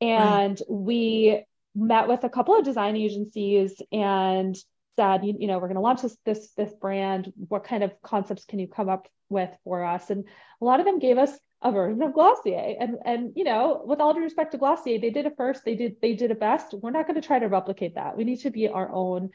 [0.00, 0.70] And right.
[0.70, 4.56] we met with a couple of design agencies and
[4.96, 7.32] said, you, you know, we're going to launch this, this, this brand.
[7.48, 10.10] What kind of concepts can you come up with for us?
[10.10, 10.24] And
[10.60, 11.30] a lot of them gave us
[11.62, 12.76] a version of Glossier.
[12.80, 15.64] And and you know, with all due respect to Glossier, they did it first.
[15.64, 16.74] They did they did it best.
[16.74, 18.16] We're not going to try to replicate that.
[18.16, 19.30] We need to be our own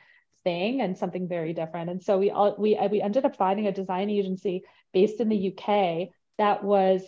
[0.48, 1.90] thing and something very different.
[1.90, 5.28] And so we all we uh, we ended up finding a design agency based in
[5.28, 7.02] the UK that was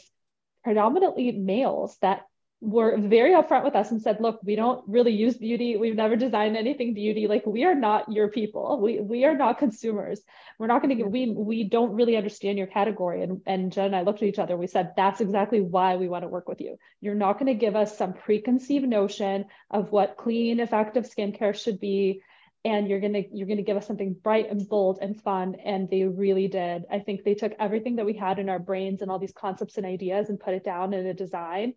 [0.65, 2.25] predominantly males that
[2.61, 5.77] were very upfront with us and said, look, we don't really use beauty.
[5.77, 7.27] We've never designed anything beauty.
[7.27, 8.81] Like we are not your people.
[8.81, 10.19] We we are not consumers.
[10.57, 13.23] We're not going to get we we don't really understand your category.
[13.23, 14.57] And and Jen and I looked at each other.
[14.57, 16.77] We said, that's exactly why we want to work with you.
[16.99, 21.79] You're not going to give us some preconceived notion of what clean, effective skincare should
[21.79, 22.21] be.
[22.65, 25.55] And you're gonna you're gonna give us something bright and bold and fun.
[25.63, 26.83] And they really did.
[26.91, 29.77] I think they took everything that we had in our brains and all these concepts
[29.77, 31.73] and ideas and put it down in a design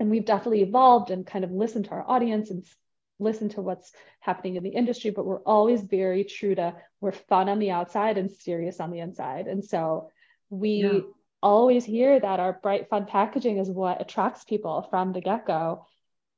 [0.00, 2.64] and we've definitely evolved and kind of listened to our audience and
[3.20, 7.48] listened to what's happening in the industry but we're always very true to we're fun
[7.48, 10.08] on the outside and serious on the inside and so
[10.48, 11.00] we yeah.
[11.42, 15.84] always hear that our bright fun packaging is what attracts people from the get-go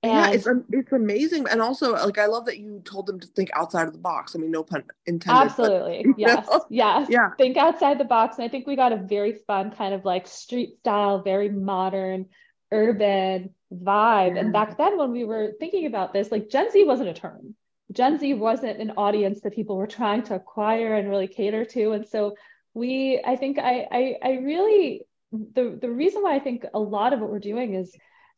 [0.03, 3.27] and yeah, it's it's amazing, and also like I love that you told them to
[3.29, 4.35] think outside of the box.
[4.35, 5.45] I mean, no pun intended.
[5.45, 6.65] Absolutely, but, yes, know?
[6.71, 7.29] yes, yeah.
[7.39, 10.27] Think outside the box, and I think we got a very fun kind of like
[10.27, 12.27] street style, very modern
[12.73, 14.39] urban vibe.
[14.39, 17.55] And back then, when we were thinking about this, like Gen Z wasn't a term.
[17.93, 21.93] Gen Z wasn't an audience that people were trying to acquire and really cater to.
[21.93, 22.35] And so
[22.75, 27.13] we, I think I, I, I really, the, the reason why I think a lot
[27.13, 27.95] of what we're doing is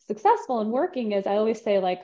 [0.06, 2.00] successful and working is I always say, like,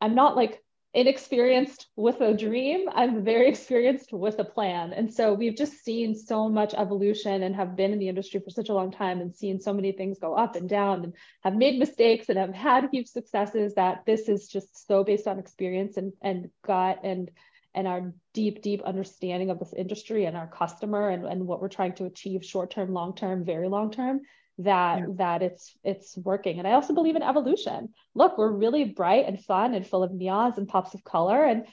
[0.00, 0.62] I'm not like
[0.96, 2.88] inexperienced with a dream.
[2.92, 4.94] I'm very experienced with a plan.
[4.94, 8.50] And so we've just seen so much evolution and have been in the industry for
[8.50, 11.54] such a long time and seen so many things go up and down and have
[11.54, 15.98] made mistakes and have had huge successes that this is just so based on experience
[15.98, 17.30] and and gut and
[17.74, 21.68] and our deep deep understanding of this industry and our customer and, and what we're
[21.68, 24.22] trying to achieve short term long term very long term
[24.58, 25.06] that yeah.
[25.16, 26.58] that it's it's working.
[26.58, 27.90] And i also believe in evolution.
[28.14, 31.44] Look we're really bright and fun and full of neons and pops of color.
[31.44, 31.66] And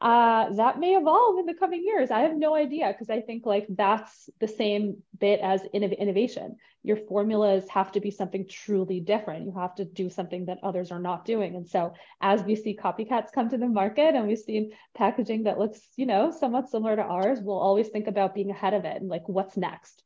[0.00, 2.10] uh, that may evolve in the coming years.
[2.10, 6.56] I have no idea because i think like that's the same bit as innovation.
[6.82, 9.44] Your formulas have to be something truly different.
[9.44, 11.54] You have to do something that others are not doing.
[11.54, 15.58] And so as we see copycats come to the market and we've seen packaging that
[15.58, 19.00] looks you know somewhat similar to ours we'll always think about being ahead of it
[19.00, 20.02] and like what's next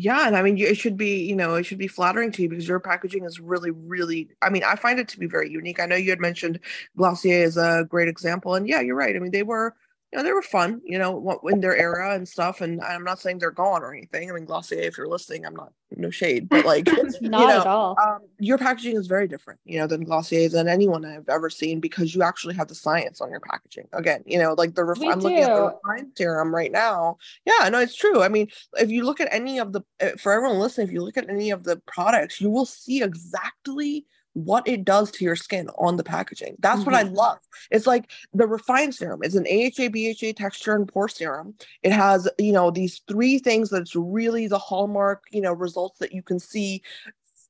[0.00, 2.48] yeah, and I mean, it should be, you know, it should be flattering to you
[2.48, 4.28] because your packaging is really, really.
[4.40, 5.80] I mean, I find it to be very unique.
[5.80, 6.60] I know you had mentioned
[6.96, 9.16] Glossier is a great example, and yeah, you're right.
[9.16, 9.74] I mean, they were
[10.12, 12.62] you know, they were fun, you know, in their era and stuff.
[12.62, 14.30] And I'm not saying they're gone or anything.
[14.30, 16.86] I mean, Glossier, if you're listening, I'm not no shade, but like,
[17.20, 17.96] not you know, at all.
[18.02, 21.80] Um, your packaging is very different, you know, than Glossier's than anyone I've ever seen
[21.80, 23.86] because you actually have the science on your packaging.
[23.92, 27.18] Again, you know, like the ref- I'm looking at the refined serum right now.
[27.44, 28.22] Yeah, no, it's true.
[28.22, 31.02] I mean, if you look at any of the, eh, for everyone listening, if you
[31.02, 34.06] look at any of the products, you will see exactly
[34.44, 36.56] what it does to your skin on the packaging.
[36.58, 36.90] That's mm-hmm.
[36.90, 37.14] what I mm-hmm.
[37.14, 37.38] love.
[37.70, 39.20] It's like the refined serum.
[39.22, 41.54] It's an AHA, BHA texture and pore serum.
[41.82, 46.12] It has, you know, these three things that's really the hallmark, you know, results that
[46.12, 46.82] you can see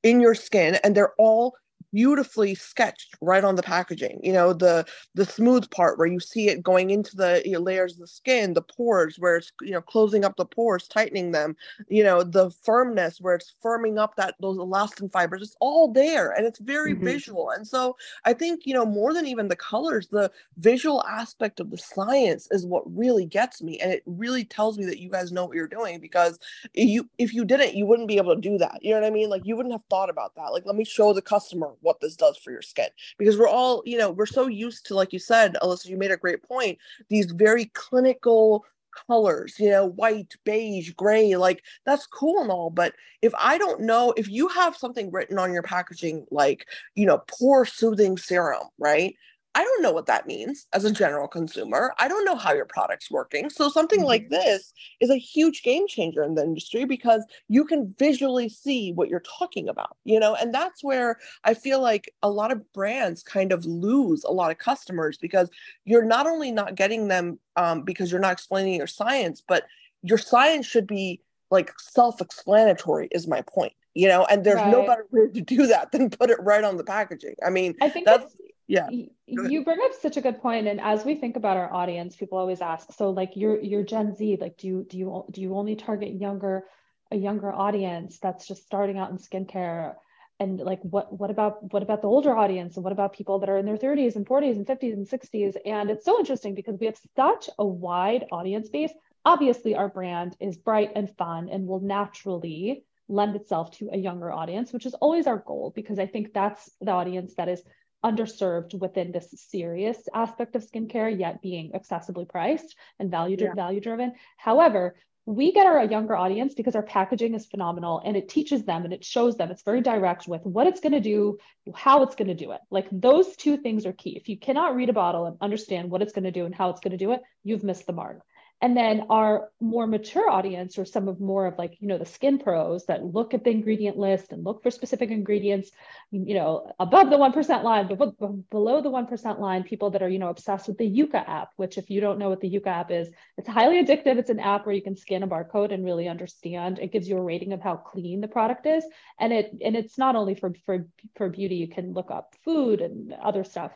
[0.03, 1.55] in your skin and they're all
[1.93, 6.49] beautifully sketched right on the packaging you know the the smooth part where you see
[6.49, 9.71] it going into the you know, layers of the skin the pores where it's you
[9.71, 11.55] know closing up the pores tightening them
[11.87, 16.31] you know the firmness where it's firming up that those elastin fibers it's all there
[16.31, 17.05] and it's very mm-hmm.
[17.05, 17.49] visual.
[17.51, 21.71] And so i think you know more than even the colors the visual aspect of
[21.71, 25.31] the science is what really gets me and it really tells me that you guys
[25.31, 26.39] know what you're doing because
[26.73, 29.11] you if you didn't you wouldn't be able to do that you know what i
[29.11, 29.29] mean?
[29.29, 30.51] Like you wouldn't have thought about that.
[30.51, 32.89] Like let me show the customer what this does for your skin.
[33.17, 36.11] Because we're all you know we're so used to like you said alisa you made
[36.11, 36.77] a great point
[37.09, 38.65] these very clinical
[39.07, 43.81] colors you know white beige gray like that's cool and all but if i don't
[43.81, 48.67] know if you have something written on your packaging like you know pore soothing serum
[48.77, 49.15] right
[49.55, 51.93] I don't know what that means as a general consumer.
[51.97, 53.49] I don't know how your product's working.
[53.49, 54.07] So something mm-hmm.
[54.07, 58.93] like this is a huge game changer in the industry because you can visually see
[58.93, 62.71] what you're talking about, you know, and that's where I feel like a lot of
[62.73, 65.49] brands kind of lose a lot of customers because
[65.83, 69.65] you're not only not getting them um, because you're not explaining your science, but
[70.03, 74.71] your science should be like self-explanatory is my point you know and there's right.
[74.71, 77.75] no better way to do that than put it right on the packaging i mean
[77.81, 78.35] i think that's
[78.69, 78.87] yeah.
[79.25, 82.37] You bring up such a good point and as we think about our audience people
[82.37, 85.55] always ask so like you're you're gen z like do you do you do you
[85.55, 86.65] only target younger
[87.11, 89.95] a younger audience that's just starting out in skincare?
[90.39, 92.77] And like what what about what about the older audience?
[92.77, 95.57] And what about people that are in their 30s and 40s and 50s and 60s
[95.65, 98.93] and it's so interesting because we have such a wide audience base.
[99.25, 104.31] Obviously our brand is bright and fun and will naturally lend itself to a younger
[104.31, 107.63] audience which is always our goal because i think that's the audience that is
[108.03, 113.53] underserved within this serious aspect of skincare, yet being accessibly priced and value yeah.
[113.53, 114.13] value driven.
[114.37, 118.83] However, we get our younger audience because our packaging is phenomenal and it teaches them
[118.83, 121.37] and it shows them it's very direct with what it's going to do
[121.75, 124.75] how it's going to do it like those two things are key if you cannot
[124.75, 126.97] read a bottle and understand what it's going to do and how it's going to
[126.97, 128.21] do it you've missed the mark
[128.61, 132.05] and then our more mature audience or some of more of like you know the
[132.05, 135.71] skin pros that look at the ingredient list and look for specific ingredients
[136.11, 140.19] you know above the 1% line but below the 1% line people that are you
[140.19, 142.91] know obsessed with the yuka app which if you don't know what the yuka app
[142.91, 144.17] is it's highly addictive.
[144.17, 146.77] It's an app where you can scan a barcode and really understand.
[146.79, 148.83] It gives you a rating of how clean the product is.
[149.17, 151.55] And it and it's not only for for for beauty.
[151.55, 153.71] You can look up food and other stuff.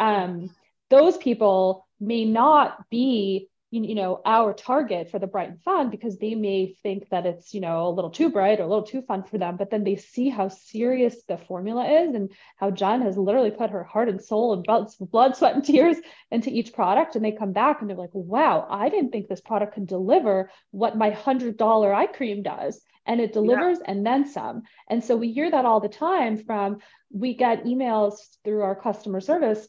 [0.00, 0.50] Um
[0.90, 6.18] those people may not be you know our target for the bright and fun because
[6.18, 9.02] they may think that it's you know a little too bright or a little too
[9.02, 13.02] fun for them but then they see how serious the formula is and how jen
[13.02, 14.64] has literally put her heart and soul and
[15.10, 15.96] blood sweat and tears
[16.30, 17.16] into each product.
[17.16, 20.50] And they come back and they're like wow i didn't think this product could deliver
[20.70, 22.80] what my hundred dollar eye cream does.
[23.08, 23.92] And it delivers yeah.
[23.92, 24.62] and then some.
[24.90, 26.78] And so we hear that all the time from
[27.12, 29.68] we get emails through our customer service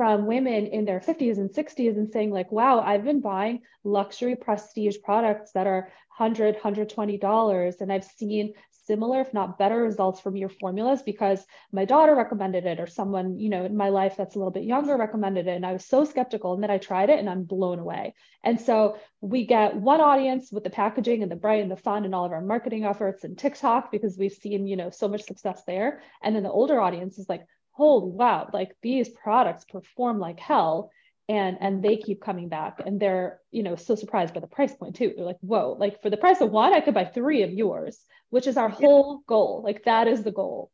[0.00, 4.34] from women in their 50s and 60s and saying like wow i've been buying luxury
[4.34, 7.76] prestige products that are 100 120 dollars.
[7.80, 8.54] And i've seen
[8.86, 13.38] similar if not better results from your formulas because my daughter recommended it or someone
[13.38, 15.56] you know in my life that's a little bit younger recommended it.
[15.56, 18.14] And i was so skeptical and then i tried it and i'm blown away.
[18.42, 22.06] And so we get one audience with the packaging and the bright and the fun
[22.06, 25.24] and all of our marketing efforts and tiktok because we've seen you know so much
[25.24, 26.00] success there.
[26.22, 30.90] And then the older audience is like holy wow, like these products perform like hell.
[31.28, 34.74] And, and they keep coming back and they're you know so surprised by the price
[34.74, 35.12] point too.
[35.14, 38.04] They're like whoa like for the price of one i could buy three of yours
[38.30, 39.62] which is our whole goal.
[39.64, 40.70] Like that is the goal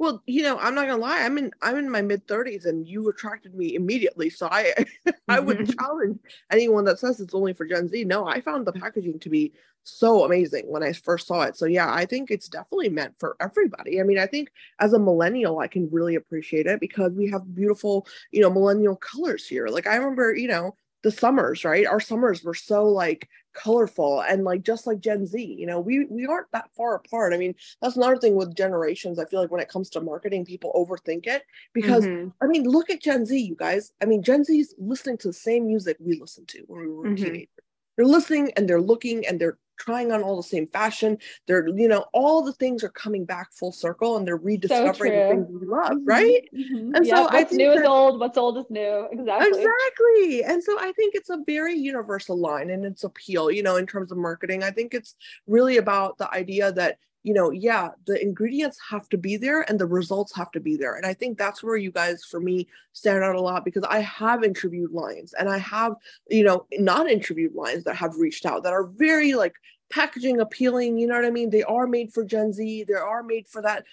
[0.00, 1.22] well, you know, I'm not gonna lie.
[1.22, 4.30] I'm in I'm in my mid 30s, and you attracted me immediately.
[4.30, 4.72] So I
[5.28, 6.18] I would challenge
[6.50, 8.04] anyone that says it's only for Gen Z.
[8.04, 9.52] No, I found the packaging to be
[9.84, 11.54] so amazing when I first saw it.
[11.58, 14.00] So yeah, I think it's definitely meant for everybody.
[14.00, 17.54] I mean, I think as a millennial, I can really appreciate it because we have
[17.54, 19.66] beautiful, you know, millennial colors here.
[19.66, 21.86] Like I remember, you know, the summers, right?
[21.86, 26.06] Our summers were so like colorful and like just like Gen Z, you know, we
[26.06, 27.32] we aren't that far apart.
[27.32, 29.18] I mean, that's another thing with generations.
[29.18, 32.28] I feel like when it comes to marketing, people overthink it because mm-hmm.
[32.40, 33.92] I mean, look at Gen Z, you guys.
[34.00, 37.04] I mean, Gen Z's listening to the same music we listened to when we were
[37.04, 37.24] mm-hmm.
[37.24, 37.48] teenagers.
[37.96, 41.16] They're listening and they're looking and they're trying on all the same fashion.
[41.46, 45.18] They're, you know, all the things are coming back full circle and they're rediscovering so
[45.18, 46.04] the things we love, mm-hmm.
[46.04, 46.48] right?
[46.54, 46.94] Mm-hmm.
[46.94, 49.08] And so what's new is old, what's old is new.
[49.10, 49.48] Exactly.
[49.48, 50.44] Exactly.
[50.44, 53.86] And so I think it's a very universal line and its appeal, you know, in
[53.86, 54.62] terms of marketing.
[54.62, 55.14] I think it's
[55.46, 59.78] really about the idea that you know, yeah, the ingredients have to be there and
[59.78, 60.94] the results have to be there.
[60.94, 64.00] And I think that's where you guys, for me, stand out a lot because I
[64.00, 65.94] have interviewed lines and I have,
[66.28, 69.54] you know, not interviewed lines that have reached out that are very like
[69.90, 70.96] packaging appealing.
[70.96, 71.50] You know what I mean?
[71.50, 73.84] They are made for Gen Z, they are made for that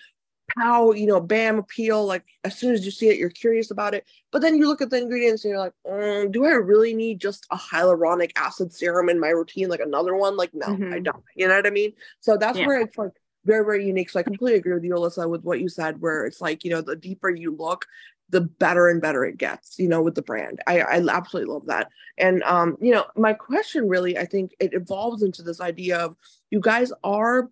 [0.55, 3.93] how you know bam appeal like as soon as you see it you're curious about
[3.93, 4.05] it.
[4.31, 7.19] But then you look at the ingredients and you're like mm, do i really need
[7.19, 10.37] just a hyaluronic acid serum in my routine like another one?
[10.37, 10.93] Like no mm-hmm.
[10.93, 11.23] i don't.
[11.35, 11.93] You know what i mean?
[12.21, 12.67] So that's yeah.
[12.67, 13.11] where it's like
[13.45, 14.09] very very unique.
[14.09, 16.71] So i completely agree with you alisa with what you said where it's like you
[16.71, 17.85] know the deeper you look
[18.29, 20.61] the better and better it gets you know with the brand.
[20.67, 21.89] I i absolutely love that.
[22.17, 26.15] And um you know my question really i think it evolves into this idea of
[26.49, 27.49] you guys are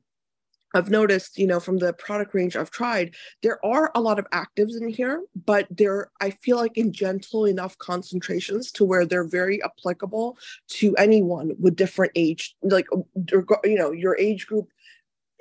[0.75, 4.29] I've noticed, you know, from the product range I've tried, there are a lot of
[4.31, 9.23] actives in here, but they're, I feel like, in gentle enough concentrations to where they're
[9.27, 10.37] very applicable
[10.71, 14.69] to anyone with different age, like, uh, you know, your age group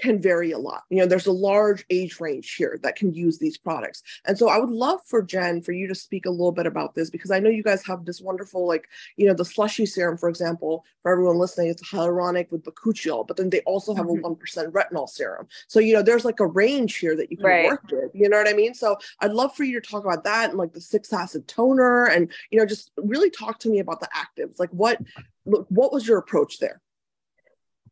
[0.01, 0.83] can vary a lot.
[0.91, 4.03] You know, there's a large age range here that can use these products.
[4.27, 6.95] And so I would love for Jen for you to speak a little bit about
[6.95, 10.19] this because I know you guys have this wonderful, like, you know, the slushy serum,
[10.19, 14.25] for example, for everyone listening, it's hyaluronic with bakuchiol, but then they also have mm-hmm.
[14.25, 15.47] a 1% retinol serum.
[15.69, 17.67] So, you know, there's like a range here that you can right.
[17.67, 18.11] work with.
[18.15, 18.75] You know what I mean?
[18.75, 22.07] So I'd love for you to talk about that and like the six acid toner
[22.07, 24.59] and, you know, just really talk to me about the actives.
[24.59, 24.99] Like what
[25.45, 26.81] what was your approach there?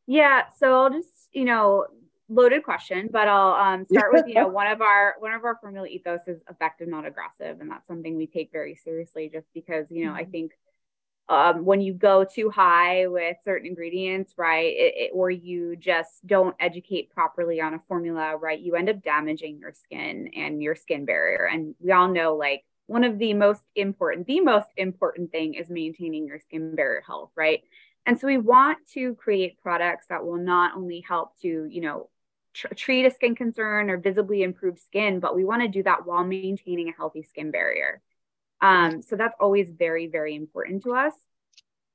[0.06, 1.86] Yeah, so I'll just you know,
[2.28, 5.58] loaded question, but I'll um, start with you know one of our one of our
[5.60, 9.30] formula ethos is effective, not aggressive, and that's something we take very seriously.
[9.32, 10.20] Just because you know, mm-hmm.
[10.20, 10.52] I think
[11.28, 16.26] um, when you go too high with certain ingredients, right, it, it, or you just
[16.26, 20.74] don't educate properly on a formula, right, you end up damaging your skin and your
[20.74, 21.48] skin barrier.
[21.50, 25.70] And we all know, like, one of the most important, the most important thing is
[25.70, 27.62] maintaining your skin barrier health, right?
[28.04, 32.10] And so we want to create products that will not only help to, you know,
[32.52, 36.04] tr- treat a skin concern or visibly improve skin, but we want to do that
[36.04, 38.02] while maintaining a healthy skin barrier.
[38.60, 41.12] Um, so that's always very, very important to us.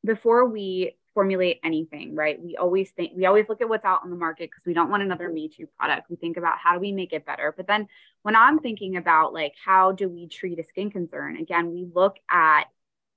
[0.05, 2.39] Before we formulate anything, right?
[2.39, 4.91] We always think, we always look at what's out on the market because we don't
[4.91, 6.09] want another Me Too product.
[6.11, 7.53] We think about how do we make it better.
[7.57, 7.87] But then
[8.21, 11.37] when I'm thinking about like, how do we treat a skin concern?
[11.37, 12.65] Again, we look at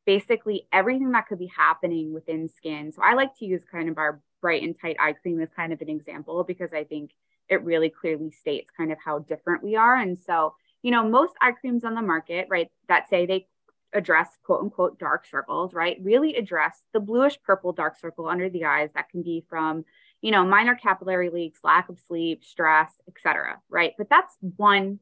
[0.06, 2.92] basically everything that could be happening within skin.
[2.92, 5.72] So I like to use kind of our bright and tight eye cream as kind
[5.72, 7.10] of an example because I think
[7.48, 9.96] it really clearly states kind of how different we are.
[9.96, 13.46] And so, you know, most eye creams on the market, right, that say they
[13.92, 18.64] address quote unquote dark circles, right, really address the bluish purple dark circle under the
[18.64, 19.84] eyes that can be from,
[20.22, 23.60] you know, minor capillary leaks, lack of sleep, stress, etc.
[23.68, 23.92] right?
[23.98, 25.00] But that's one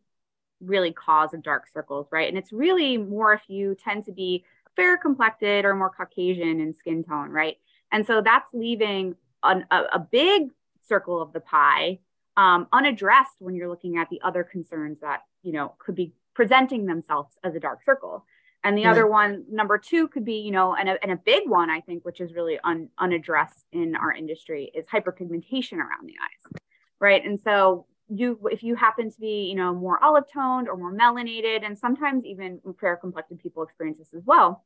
[0.61, 2.29] really cause of dark circles, right?
[2.29, 4.45] And it's really more if you tend to be
[4.79, 7.57] fair complected or more Caucasian in skin tone, right?
[7.91, 10.51] And so that's leaving an, a, a, big
[10.87, 11.99] circle of the pie
[12.37, 16.87] um, unaddressed when you're looking at the other concerns that you know could be presenting
[16.87, 18.25] themselves as a dark circle.
[18.65, 21.49] And the other one, number two, could be, you know, and a, and a big
[21.49, 26.17] one, I think, which is really un, unaddressed in our industry, is hyperpigmentation around the
[26.21, 26.61] eyes,
[27.01, 27.25] right?
[27.25, 30.93] And so you if you happen to be you know more olive toned or more
[30.93, 34.65] melanated and sometimes even fair complected people experience this as well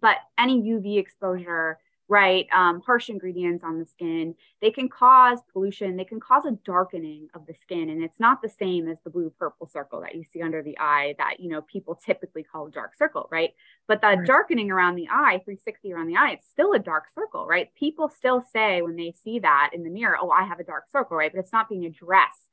[0.00, 1.78] but any uv exposure
[2.08, 6.50] right um, harsh ingredients on the skin they can cause pollution they can cause a
[6.64, 10.14] darkening of the skin and it's not the same as the blue purple circle that
[10.14, 13.52] you see under the eye that you know people typically call a dark circle right?
[13.88, 14.26] But the right.
[14.26, 17.72] darkening around the eye 360 around the eye it's still a dark circle right?
[17.74, 20.90] People still say when they see that in the mirror oh i have a dark
[20.90, 21.32] circle right?
[21.32, 22.51] But it's not being addressed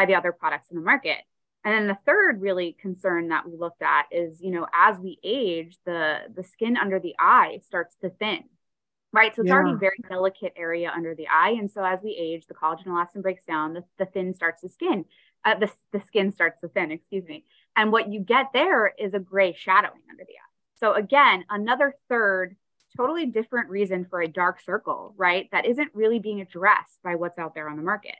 [0.00, 1.18] by the other products in the market.
[1.62, 5.18] And then the third really concern that we looked at is, you know, as we
[5.22, 8.44] age, the the skin under the eye starts to thin.
[9.12, 9.34] Right.
[9.34, 9.54] So it's yeah.
[9.56, 11.56] already a very delicate area under the eye.
[11.58, 14.68] And so as we age, the collagen elastin breaks down, the, the thin starts to
[14.68, 15.04] skin.
[15.44, 17.44] Uh, the, the skin starts to thin, excuse me.
[17.76, 20.52] And what you get there is a gray shadowing under the eye.
[20.78, 22.56] So again, another third
[22.96, 25.48] totally different reason for a dark circle, right?
[25.52, 28.16] That isn't really being addressed by what's out there on the market.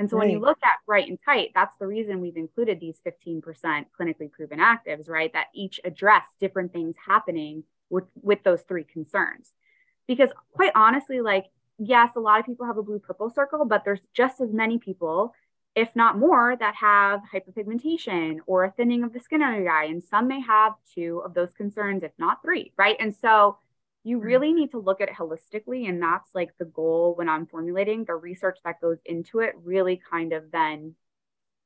[0.00, 0.24] And so right.
[0.24, 4.32] when you look at bright and tight, that's the reason we've included these 15% clinically
[4.32, 5.30] proven actives, right?
[5.34, 9.50] That each address different things happening with, with those three concerns.
[10.08, 11.44] Because quite honestly, like,
[11.78, 14.78] yes, a lot of people have a blue purple circle, but there's just as many
[14.78, 15.34] people,
[15.74, 19.84] if not more, that have hyperpigmentation or a thinning of the skin under the eye.
[19.84, 22.96] And some may have two of those concerns, if not three, right?
[22.98, 23.58] And so
[24.04, 24.26] you mm-hmm.
[24.26, 25.88] really need to look at it holistically.
[25.88, 30.00] And that's like the goal when I'm formulating the research that goes into it, really
[30.10, 30.94] kind of then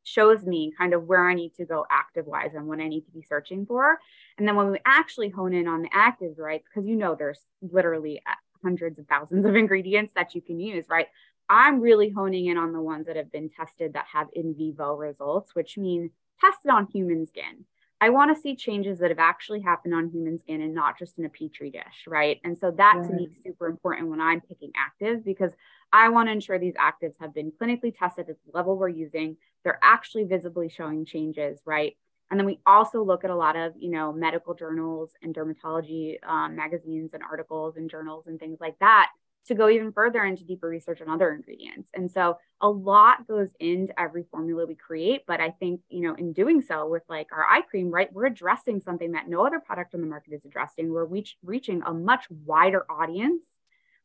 [0.05, 3.07] shows me kind of where I need to go active wise and what I need
[3.07, 3.99] to be searching for.
[4.37, 6.63] And then when we actually hone in on the actives, right?
[6.63, 8.23] Because you know, there's literally
[8.63, 11.07] hundreds of thousands of ingredients that you can use, right?
[11.49, 14.95] I'm really honing in on the ones that have been tested that have in vivo
[14.95, 16.11] results, which mean
[16.41, 17.65] tested on human skin.
[18.01, 21.19] I want to see changes that have actually happened on human skin and not just
[21.19, 22.41] in a petri dish, right?
[22.45, 23.09] And so that right.
[23.09, 25.53] to me is super important when I'm picking actives because
[25.93, 29.37] I want to ensure these actives have been clinically tested at the level we're using.
[29.63, 31.97] They're actually visibly showing changes, right?
[32.31, 36.17] And then we also look at a lot of, you know, medical journals and dermatology
[36.27, 39.11] um, magazines and articles and journals and things like that
[39.47, 41.91] to go even further into deeper research on other ingredients.
[41.95, 45.23] And so a lot goes into every formula we create.
[45.27, 48.27] But I think, you know, in doing so with like our eye cream, right, we're
[48.27, 50.91] addressing something that no other product on the market is addressing.
[50.91, 53.45] We're reach, reaching a much wider audience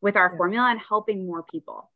[0.01, 0.37] with our yeah.
[0.37, 1.89] formula and helping more people.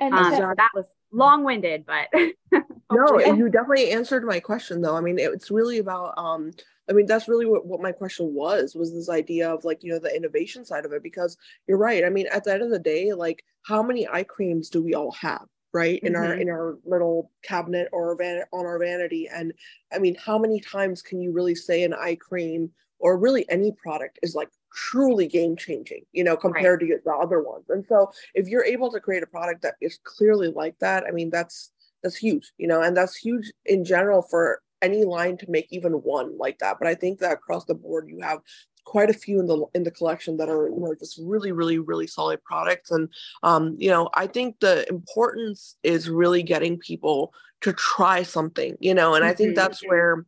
[0.00, 2.08] And um, so that was long winded, but
[2.92, 4.96] no, and- you definitely answered my question though.
[4.96, 6.52] I mean, it's really about um
[6.88, 9.90] I mean, that's really what, what my question was, was this idea of like, you
[9.90, 12.04] know, the innovation side of it, because you're right.
[12.04, 14.94] I mean, at the end of the day, like how many eye creams do we
[14.94, 15.46] all have?
[15.74, 16.22] right in mm-hmm.
[16.22, 19.52] our in our little cabinet or van- on our vanity and
[19.92, 22.70] i mean how many times can you really say an eye cream
[23.00, 26.90] or really any product is like truly game changing you know compared right.
[26.90, 29.98] to the other ones and so if you're able to create a product that is
[30.04, 31.72] clearly like that i mean that's
[32.04, 35.92] that's huge you know and that's huge in general for any line to make even
[35.92, 36.76] one like that.
[36.78, 38.40] But I think that across the board, you have
[38.84, 41.78] quite a few in the in the collection that are you know just really really
[41.78, 43.08] really solid products and
[43.42, 47.32] um you know i think the importance is really getting people
[47.62, 50.26] to try something you know and i think that's where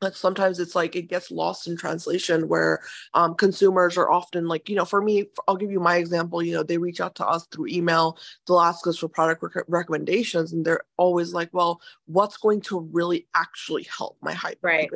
[0.00, 2.80] but sometimes it's like it gets lost in translation where
[3.14, 6.52] um, consumers are often like you know for me i'll give you my example you
[6.52, 10.52] know they reach out to us through email they'll ask us for product rec- recommendations
[10.52, 14.90] and they're always like well what's going to really actually help my hype right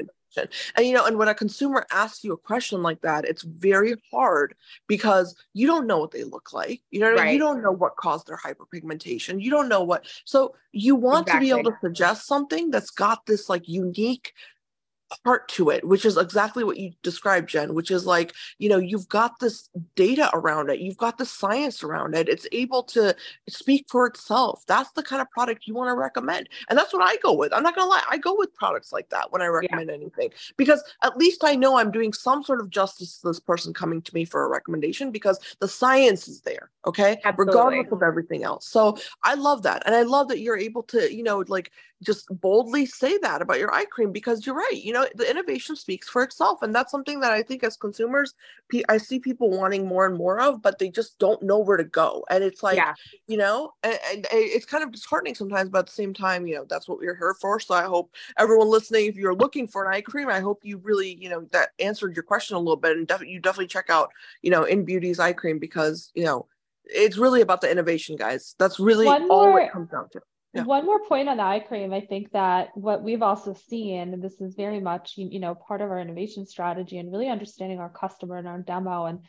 [0.76, 3.94] and you know, and when a consumer asks you a question like that, it's very
[4.10, 4.54] hard
[4.86, 6.80] because you don't know what they look like.
[6.90, 7.32] You know, right.
[7.32, 9.42] you don't know what caused their hyperpigmentation.
[9.42, 10.06] You don't know what.
[10.24, 11.48] So you want exactly.
[11.48, 14.32] to be able to suggest something that's got this like unique
[15.24, 18.78] part to it, which is exactly what you described, Jen, which is like, you know,
[18.78, 23.14] you've got this data around it, you've got the science around it, it's able to
[23.48, 24.64] speak for itself.
[24.66, 26.48] That's the kind of product you want to recommend.
[26.68, 27.52] And that's what I go with.
[27.52, 29.96] I'm not going to lie, I go with products like that when I recommend yeah.
[29.96, 33.72] anything because at least I know I'm doing some sort of justice to this person
[33.72, 37.20] coming to me for a recommendation because the science is there, okay?
[37.24, 37.52] Absolutely.
[37.52, 38.66] Regardless of everything else.
[38.66, 39.82] So I love that.
[39.86, 41.70] And I love that you're able to, you know, like
[42.02, 44.80] just boldly say that about your eye cream because you're right.
[44.82, 46.62] You know, the innovation speaks for itself.
[46.62, 48.34] And that's something that I think as consumers,
[48.88, 51.84] I see people wanting more and more of, but they just don't know where to
[51.84, 52.24] go.
[52.30, 52.94] And it's like, yeah.
[53.26, 56.54] you know, and, and, it's kind of disheartening sometimes, but at the same time, you
[56.56, 57.60] know, that's what we're here for.
[57.60, 60.78] So I hope everyone listening, if you're looking for an eye cream, I hope you
[60.78, 63.90] really, you know, that answered your question a little bit and def- you definitely check
[63.90, 64.10] out,
[64.42, 66.46] you know, INNBEAUTY's eye cream because, you know,
[66.84, 68.54] it's really about the innovation, guys.
[68.58, 70.20] That's really One all more- it comes down to
[70.54, 70.62] yeah.
[70.62, 71.92] One more point on the eye cream.
[71.92, 75.54] I think that what we've also seen, and this is very much, you, you know,
[75.54, 79.20] part of our innovation strategy and really understanding our customer and our demo and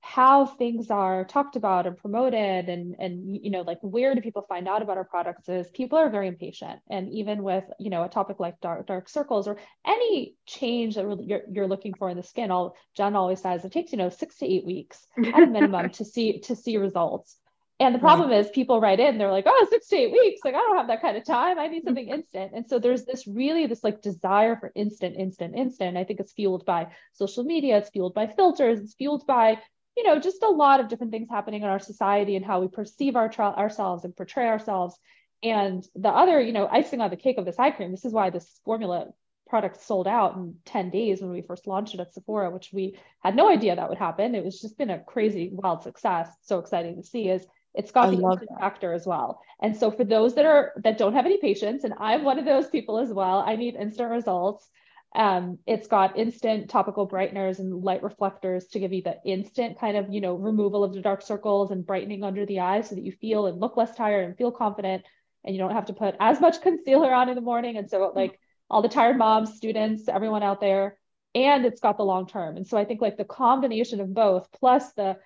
[0.00, 4.46] how things are talked about and promoted and and you know like where do people
[4.48, 8.04] find out about our products is people are very impatient and even with you know
[8.04, 12.16] a topic like dark dark circles or any change that you're, you're looking for in
[12.16, 15.42] the skin all jen always says it takes you know six to eight weeks at
[15.42, 17.36] a minimum to see to see results
[17.80, 18.40] and the problem right.
[18.40, 20.40] is people write in, they're like, oh, six to eight weeks.
[20.44, 21.60] Like, I don't have that kind of time.
[21.60, 22.52] I need something instant.
[22.54, 25.96] And so there's this really this like desire for instant, instant, instant.
[25.96, 29.60] I think it's fueled by social media, it's fueled by filters, it's fueled by,
[29.96, 32.68] you know, just a lot of different things happening in our society and how we
[32.68, 34.98] perceive our tra- ourselves and portray ourselves.
[35.44, 38.12] And the other, you know, icing on the cake of this eye cream, this is
[38.12, 39.06] why this formula
[39.48, 42.98] product sold out in 10 days when we first launched it at Sephora, which we
[43.20, 44.34] had no idea that would happen.
[44.34, 46.28] It was just been a crazy, wild success.
[46.42, 47.46] So exciting to see is
[47.78, 49.40] it's got I the instant factor as well.
[49.62, 52.44] And so for those that are that don't have any patience, and I'm one of
[52.44, 54.68] those people as well, I need instant results.
[55.14, 59.96] Um, it's got instant topical brighteners and light reflectors to give you the instant kind
[59.96, 63.04] of, you know, removal of the dark circles and brightening under the eyes so that
[63.04, 65.04] you feel and look less tired and feel confident
[65.44, 67.76] and you don't have to put as much concealer on in the morning.
[67.76, 70.98] And so like all the tired moms, students, everyone out there,
[71.34, 72.56] and it's got the long term.
[72.56, 75.16] And so I think like the combination of both plus the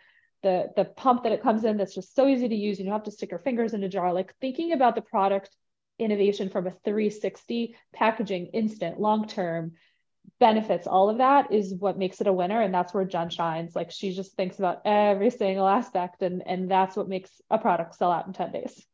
[0.43, 2.78] the the pump that it comes in that's just so easy to use.
[2.78, 4.12] You don't have to stick your fingers in a jar.
[4.12, 5.51] Like thinking about the product
[5.99, 9.72] innovation from a 360 packaging, instant, long term
[10.38, 12.61] benefits, all of that is what makes it a winner.
[12.61, 13.74] And that's where Jen shines.
[13.76, 17.95] Like she just thinks about every single aspect, and and that's what makes a product
[17.95, 18.86] sell out in 10 days.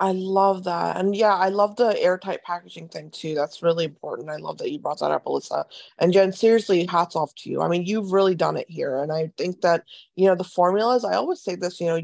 [0.00, 0.96] I love that.
[0.96, 3.34] And yeah, I love the airtight packaging thing too.
[3.34, 4.30] That's really important.
[4.30, 5.64] I love that you brought that up, Alisa.
[5.98, 7.62] And Jen, seriously, hats off to you.
[7.62, 9.02] I mean, you've really done it here.
[9.02, 9.84] And I think that,
[10.14, 12.00] you know, the formulas, I always say this, you know,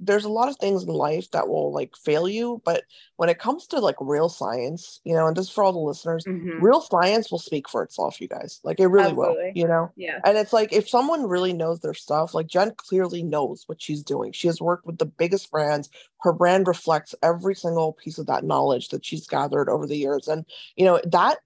[0.00, 2.84] there's a lot of things in life that will like fail you but
[3.16, 6.24] when it comes to like real science you know and just for all the listeners
[6.24, 6.62] mm-hmm.
[6.62, 8.60] real science will speak for itself you guys.
[8.64, 9.44] Like it really Absolutely.
[9.44, 9.92] will you know?
[9.96, 10.20] Yeah.
[10.24, 14.02] And it's like if someone really knows their stuff like jen clearly knows what she's
[14.02, 14.32] doing.
[14.32, 15.88] She has worked with the biggest brands.
[16.20, 20.28] Her brand reflects every single piece of that knowledge that she's gathered over the years.
[20.28, 20.44] And
[20.76, 21.38] you know that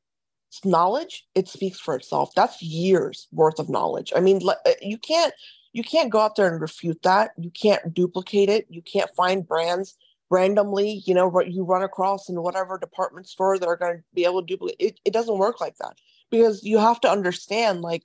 [0.65, 2.35] knowledge it speaks for itself.
[2.35, 4.13] That's years worth of knowledge.
[4.15, 4.41] I mean
[4.81, 5.35] you can't
[5.73, 7.31] you can't go out there and refute that.
[7.37, 8.67] You can't duplicate it.
[8.69, 9.97] You can't find brands
[10.31, 14.03] randomly, you know, what you run across in whatever department store that are going to
[14.15, 14.77] be able to duplicate.
[14.79, 15.99] It, it doesn't work like that
[16.31, 18.03] because you have to understand, like,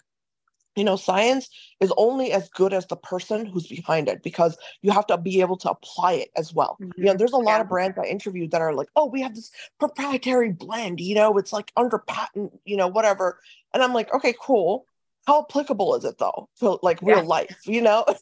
[0.75, 1.49] you know, science
[1.79, 5.39] is only as good as the person who's behind it because you have to be
[5.39, 6.77] able to apply it as well.
[6.81, 6.91] Mm-hmm.
[6.97, 7.61] You know, there's a lot yeah.
[7.61, 11.37] of brands I interviewed that are like, oh, we have this proprietary blend, you know,
[11.37, 13.39] it's like under patent, you know, whatever.
[13.73, 14.85] And I'm like, okay, cool
[15.27, 17.23] how applicable is it though to like real yeah.
[17.23, 18.05] life you know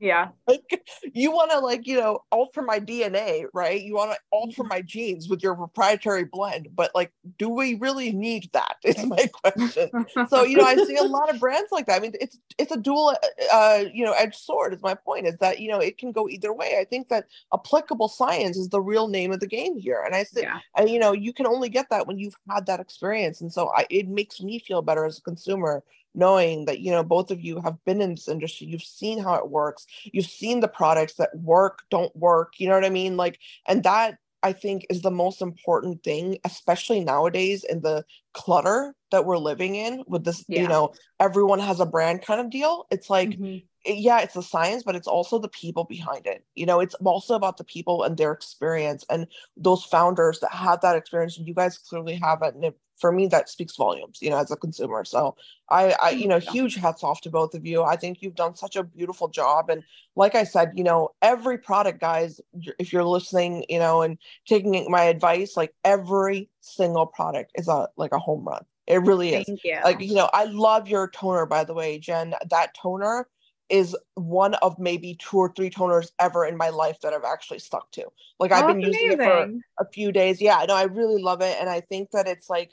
[0.00, 0.62] yeah like
[1.12, 4.68] you want to like you know alter my dna right you want to alter mm-hmm.
[4.68, 9.28] my genes with your proprietary blend but like do we really need that is my
[9.42, 9.90] question
[10.28, 12.70] so you know i see a lot of brands like that i mean it's it's
[12.70, 13.14] a dual
[13.52, 16.28] uh you know edged sword is my point is that you know it can go
[16.28, 20.02] either way i think that applicable science is the real name of the game here
[20.06, 20.58] and i say yeah.
[20.76, 23.72] and you know you can only get that when you've had that experience and so
[23.76, 25.82] i it makes me feel better as a consumer
[26.18, 29.34] knowing that you know both of you have been in this industry you've seen how
[29.34, 33.16] it works you've seen the products that work don't work you know what i mean
[33.16, 38.04] like and that i think is the most important thing especially nowadays in the
[38.34, 40.62] clutter that we're living in with this yeah.
[40.62, 43.58] you know everyone has a brand kind of deal it's like mm-hmm.
[43.88, 46.44] Yeah it's the science but it's also the people behind it.
[46.54, 49.26] You know it's also about the people and their experience and
[49.56, 51.38] those founders that have that experience.
[51.38, 54.50] And you guys clearly have it and for me that speaks volumes you know as
[54.50, 55.04] a consumer.
[55.04, 55.36] So
[55.70, 57.82] i i mm, you know huge hats off to both of you.
[57.82, 59.70] I think you've done such a beautiful job.
[59.70, 59.82] And
[60.16, 62.40] like i said you know every product guys
[62.78, 67.88] if you're listening you know and taking my advice like every single product is a
[67.96, 68.64] like a home run.
[68.86, 69.46] It really is.
[69.46, 69.78] Thank you.
[69.84, 72.34] like you know i love your toner by the way jen.
[72.50, 73.28] That toner
[73.68, 77.58] is one of maybe two or three toners ever in my life that I've actually
[77.58, 78.06] stuck to.
[78.38, 79.20] Like I've been using amazing.
[79.20, 80.40] it for a few days.
[80.40, 81.56] Yeah, no, I really love it.
[81.60, 82.72] And I think that it's like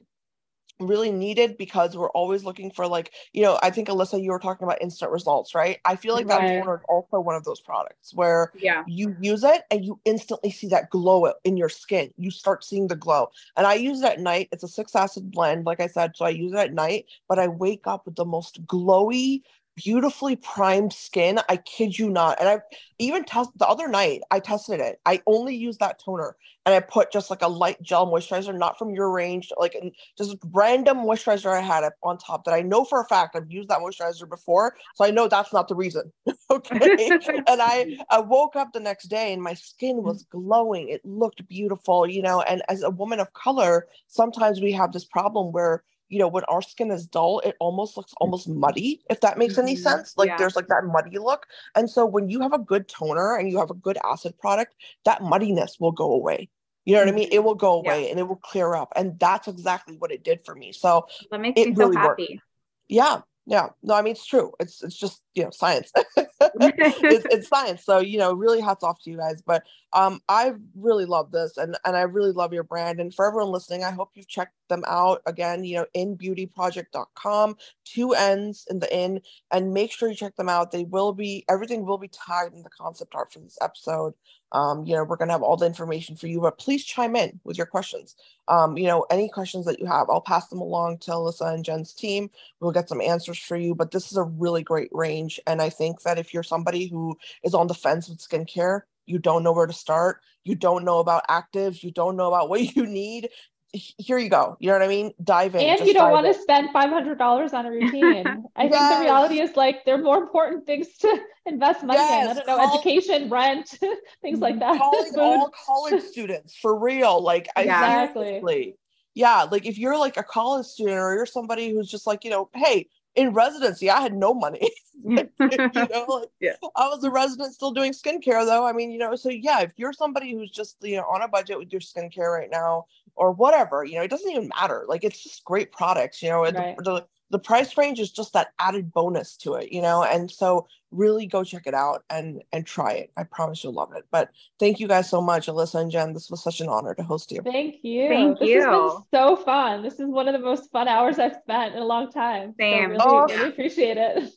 [0.79, 4.39] really needed because we're always looking for like you know i think alisa you were
[4.39, 6.41] talking about instant results right i feel like right.
[6.41, 9.97] that toner is also one of those products where yeah you use it and you
[10.03, 14.01] instantly see that glow in your skin you start seeing the glow and i use
[14.01, 16.57] it at night it's a six acid blend like i said so i use it
[16.57, 19.41] at night but i wake up with the most glowy
[19.75, 21.39] beautifully primed skin.
[21.49, 22.39] I kid you not.
[22.39, 22.59] And I
[22.99, 24.99] even test the other night, I tested it.
[25.05, 28.77] I only used that toner and I put just like a light gel moisturizer, not
[28.79, 29.75] from your range, like
[30.17, 33.69] just random moisturizer I had on top that I know for a fact I've used
[33.69, 34.75] that moisturizer before.
[34.95, 36.11] So I know that's not the reason.
[36.49, 37.11] okay.
[37.47, 40.89] and I, I woke up the next day and my skin was glowing.
[40.89, 42.41] It looked beautiful, you know.
[42.41, 46.43] And as a woman of color, sometimes we have this problem where you know, when
[46.45, 49.83] our skin is dull, it almost looks almost muddy, if that makes any mm-hmm.
[49.83, 50.13] sense.
[50.17, 50.37] Like yeah.
[50.37, 51.47] there's like that muddy look.
[51.75, 54.75] And so when you have a good toner and you have a good acid product,
[55.05, 56.49] that muddiness will go away.
[56.85, 57.29] You know what I mean?
[57.31, 58.11] It will go away yeah.
[58.11, 58.93] and it will clear up.
[58.95, 60.71] And that's exactly what it did for me.
[60.71, 62.27] So that makes me really so happy.
[62.33, 62.43] Worked.
[62.87, 65.91] Yeah yeah no i mean it's true it's it's just you know science
[66.41, 69.63] it's, it's, science so you know really hats off to you guys but
[69.93, 73.51] um i really love this and and i really love your brand and for everyone
[73.51, 77.55] listening i hope you've checked them out again you know innbeautyproject.com
[77.85, 79.21] two ends in the in
[79.51, 82.63] and make sure you check them out they will be everything will be tagged in
[82.63, 84.13] the concept art for this episode
[84.55, 87.15] um, you know, we're going to have all the information for you, but please chime
[87.17, 88.15] in with your questions.
[88.47, 91.65] Um, you know, any questions that you have, I'll pass them along to Alisa and
[91.65, 92.29] Jen's team.
[92.61, 95.41] We'll get some answers for you, but this is a really great range.
[95.45, 99.19] And I think that if you're somebody who is on the fence with skincare, you
[99.19, 102.75] don't know where to start, you don't know about actives, you don't know about what
[102.75, 103.29] you need,
[103.75, 104.57] here you go.
[104.59, 105.11] You know what I mean?
[105.23, 105.61] Dive in.
[105.61, 106.33] And you don't want in.
[106.33, 108.25] to spend five hundred dollars on a routine.
[108.55, 108.71] I yes.
[108.71, 112.23] think the reality is like there are more important things to invest money yes.
[112.23, 112.31] in.
[112.31, 113.77] I don't know, Call- education, rent,
[114.21, 114.77] things like that.
[114.77, 117.21] Calling all college students for real.
[117.21, 118.75] Like exactly.
[119.13, 122.29] yeah, like if you're like a college student or you're somebody who's just like, you
[122.29, 124.69] know, hey, in residency, I had no money.
[125.05, 126.55] you know, like, yeah.
[126.75, 128.65] I was a resident still doing skincare though.
[128.65, 131.27] I mean, you know, so yeah, if you're somebody who's just, you know, on a
[131.27, 132.85] budget with your skincare right now
[133.15, 134.85] or whatever, you know, it doesn't even matter.
[134.87, 136.75] Like it's just great products, you know, right.
[136.77, 140.03] the, the, the price range is just that added bonus to it, you know?
[140.03, 143.11] And so really go check it out and and try it.
[143.17, 144.05] I promise you'll love it.
[144.11, 146.13] But thank you guys so much, Alisa and Jen.
[146.13, 147.41] This was such an honor to host you.
[147.43, 148.07] Thank you.
[148.07, 148.61] Thank this you.
[148.61, 149.83] Has been so fun.
[149.83, 152.53] This is one of the most fun hours I've spent in a long time.
[152.59, 152.83] Same.
[152.83, 153.25] So really, oh.
[153.27, 154.31] really appreciate it.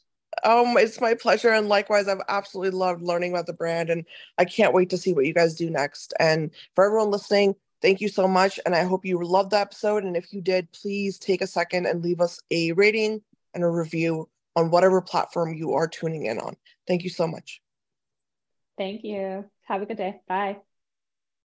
[0.44, 4.04] Um, it's my pleasure, and likewise, I've absolutely loved learning about the brand, and
[4.36, 6.14] I can't wait to see what you guys do next.
[6.20, 10.04] And for everyone listening, thank you so much, and I hope you loved the episode.
[10.04, 13.22] And if you did, please take a second and leave us a rating
[13.54, 16.56] and a review on whatever platform you are tuning in on.
[16.86, 17.60] Thank you so much.
[18.76, 19.44] Thank you.
[19.66, 20.20] Have a good day.
[20.28, 20.58] Bye.